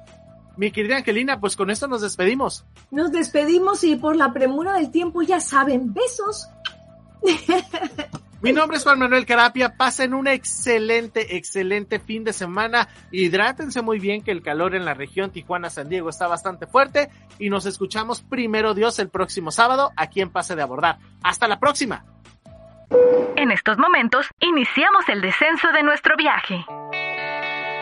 Mi 0.56 0.72
querida 0.72 0.98
Angelina, 0.98 1.40
pues 1.40 1.56
con 1.56 1.70
esto 1.70 1.88
nos 1.88 2.02
despedimos. 2.02 2.66
Nos 2.92 3.12
despedimos 3.12 3.84
y 3.84 3.96
por 3.96 4.16
la 4.16 4.34
premura 4.34 4.74
del 4.74 4.92
tiempo 4.92 5.22
ya 5.22 5.40
saben, 5.40 5.94
besos. 5.94 6.48
Mi 8.42 8.54
nombre 8.54 8.78
es 8.78 8.84
Juan 8.84 9.00
Manuel 9.00 9.26
Carapia. 9.26 9.76
Pasen 9.76 10.14
un 10.14 10.28
excelente, 10.28 11.36
excelente 11.36 12.00
fin 12.00 12.24
de 12.24 12.32
semana. 12.32 12.88
Hidrátense 13.12 13.82
muy 13.82 14.00
bien 14.00 14.24
que 14.24 14.32
el 14.32 14.42
calor 14.42 14.76
en 14.76 14.86
la 14.86 14.94
región 14.94 15.32
Tijuana-San 15.32 15.90
Diego 15.90 16.10
está 16.10 16.28
bastante 16.28 16.66
fuerte. 16.66 17.10
Y 17.38 17.50
nos 17.50 17.66
escuchamos 17.66 18.22
primero 18.22 18.74
Dios 18.74 18.98
el 19.00 19.10
próximo 19.10 19.52
sábado 19.52 19.92
aquí 19.98 20.22
en 20.22 20.30
Pase 20.30 20.56
de 20.56 20.62
Abordar. 20.62 21.00
Hasta 21.22 21.50
la 21.50 21.60
próxima. 21.60 22.06
En 23.36 23.52
estos 23.52 23.78
momentos 23.78 24.28
iniciamos 24.40 25.08
el 25.10 25.22
descenso 25.22 25.72
de 25.74 25.84
nuestro 25.84 26.16
viaje. 26.16 26.66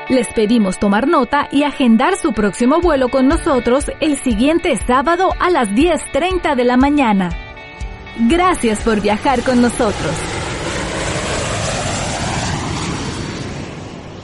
Les 0.10 0.28
pedimos 0.34 0.80
tomar 0.80 1.08
nota 1.08 1.50
y 1.52 1.64
agendar 1.64 2.16
su 2.16 2.34
próximo 2.34 2.80
vuelo 2.82 3.10
con 3.10 3.28
nosotros 3.28 3.92
el 4.00 4.18
siguiente 4.18 4.76
sábado 4.78 5.32
a 5.40 5.50
las 5.50 5.70
10.30 5.70 6.56
de 6.56 6.64
la 6.64 6.78
mañana. 6.78 7.47
Gracias 8.20 8.80
por 8.80 9.00
viajar 9.00 9.44
con 9.44 9.62
nosotros. 9.62 10.12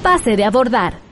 Pase 0.02 0.36
de 0.36 0.44
abordar. 0.44 1.03